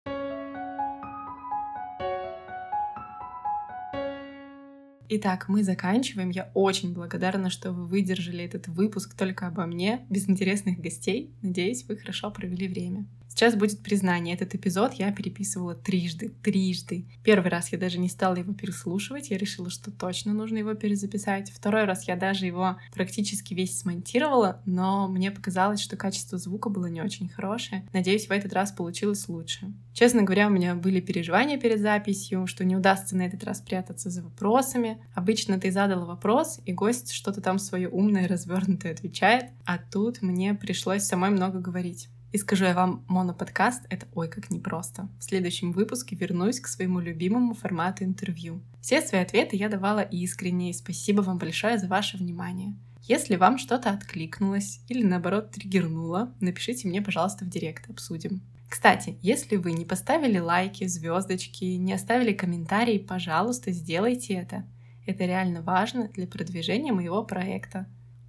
Итак, 5.15 5.51
мы 5.51 5.63
заканчиваем. 5.63 6.31
Я 6.31 6.51
очень 6.55 6.95
благодарна, 6.95 7.51
что 7.51 7.71
вы 7.71 7.87
выдержали 7.87 8.45
этот 8.45 8.69
выпуск 8.69 9.13
только 9.15 9.47
обо 9.47 9.67
мне, 9.67 10.07
без 10.09 10.27
интересных 10.27 10.79
гостей. 10.79 11.35
Надеюсь, 11.43 11.85
вы 11.87 11.99
хорошо 11.99 12.31
провели 12.31 12.67
время. 12.67 13.05
Сейчас 13.35 13.57
будет 13.57 13.83
признание. 13.83 14.35
Этот 14.35 14.55
эпизод 14.55 14.93
я 14.95 15.11
переписывала 15.11 15.75
трижды, 15.75 16.29
трижды. 16.43 17.07
Первый 17.25 17.49
раз 17.49 17.73
я 17.73 17.79
даже 17.79 17.99
не 17.99 18.11
стала 18.11 18.37
его 18.37 18.53
переслушивать, 18.53 19.31
я 19.31 19.39
решила, 19.39 19.71
что 19.71 19.91
точно 19.91 20.35
нужно 20.35 20.59
его 20.59 20.75
перезаписать. 20.75 21.51
Второй 21.51 21.85
раз 21.85 22.07
я 22.07 22.17
даже 22.17 22.45
его 22.45 22.77
практически 22.93 23.55
весь 23.55 23.79
смонтировала, 23.79 24.61
но 24.67 25.09
мне 25.09 25.31
показалось, 25.31 25.81
что 25.81 25.97
качество 25.97 26.37
звука 26.37 26.69
было 26.69 26.87
не 26.87 27.01
очень 27.01 27.31
хорошее. 27.31 27.89
Надеюсь, 27.95 28.27
в 28.27 28.33
этот 28.33 28.53
раз 28.53 28.71
получилось 28.71 29.27
лучше. 29.29 29.73
Честно 29.95 30.23
говоря, 30.23 30.49
у 30.49 30.51
меня 30.51 30.75
были 30.75 31.01
переживания 31.01 31.59
перед 31.59 31.81
записью, 31.81 32.47
что 32.47 32.65
не 32.65 32.77
удастся 32.77 33.17
на 33.17 33.23
этот 33.23 33.45
раз 33.45 33.63
прятаться 33.63 34.11
за 34.11 34.23
вопросами. 34.23 35.03
Обычно 35.15 35.59
ты 35.59 35.73
задала 35.73 36.05
вопрос, 36.05 36.61
и 36.67 36.73
гость 36.75 37.13
что-то 37.13 37.41
там 37.41 37.59
свое 37.59 37.89
умное, 37.89 38.29
развернутое 38.29 38.93
отвечает, 38.93 39.47
а 39.65 39.79
тут 39.79 40.21
мне 40.21 40.53
пришлось 40.53 41.05
самой 41.05 41.31
много 41.31 41.61
говорить. 41.61 42.09
И 42.33 42.39
скажу 42.39 42.65
я 42.65 42.75
вам, 42.75 43.05
моноподкаст— 43.09 43.85
это 43.91 44.07
ой 44.15 44.29
как 44.29 44.51
непросто. 44.51 45.09
В 45.21 45.25
следующем 45.25 45.73
выпуске 45.73 46.17
вернусь 46.17 46.61
к 46.61 46.67
своему 46.67 46.99
любимому 46.99 47.55
формату 47.55 48.05
интервью. 48.05 48.63
Все 48.81 49.03
свои 49.03 49.21
ответы 49.21 49.57
я 49.57 49.69
давала 49.69 50.01
искренне, 50.01 50.71
и 50.71 50.75
спасибо 50.75 51.21
вам 51.21 51.39
большое 51.39 51.79
за 51.79 51.89
ваше 51.89 52.17
внимание. 52.17 52.75
Если 53.03 53.37
вам 53.37 53.59
что-то 53.59 53.91
откликнулось 53.91 54.81
или 54.89 55.03
наоборот 55.03 55.51
триггернуло, 55.51 56.33
напишите 56.41 56.89
мне, 56.89 57.03
пожалуйста, 57.03 57.45
в 57.45 57.49
директ, 57.49 57.91
обсудим. 57.91 58.41
Кстати, 58.69 59.19
если 59.21 59.57
вы 59.57 59.73
не 59.73 59.85
поставили 59.85 60.39
лайки, 60.39 60.87
звездочки, 60.87 61.65
не 61.65 61.93
оставили 61.93 62.33
комментарии, 62.33 62.97
пожалуйста, 62.97 63.73
сделайте 63.73 64.35
это. 64.35 64.65
Это 65.05 65.27
реально 65.27 65.61
важно 65.61 66.09
для 66.09 66.27
продвижения 66.27 66.93
моего 66.93 67.23
проекта. 67.25 67.87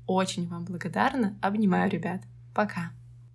Очень 0.07 0.47
вам 0.49 0.65
благодарна. 0.65 1.37
Обнимаю, 1.41 1.89
ребят. 1.89 2.23
Пока. 2.53 2.91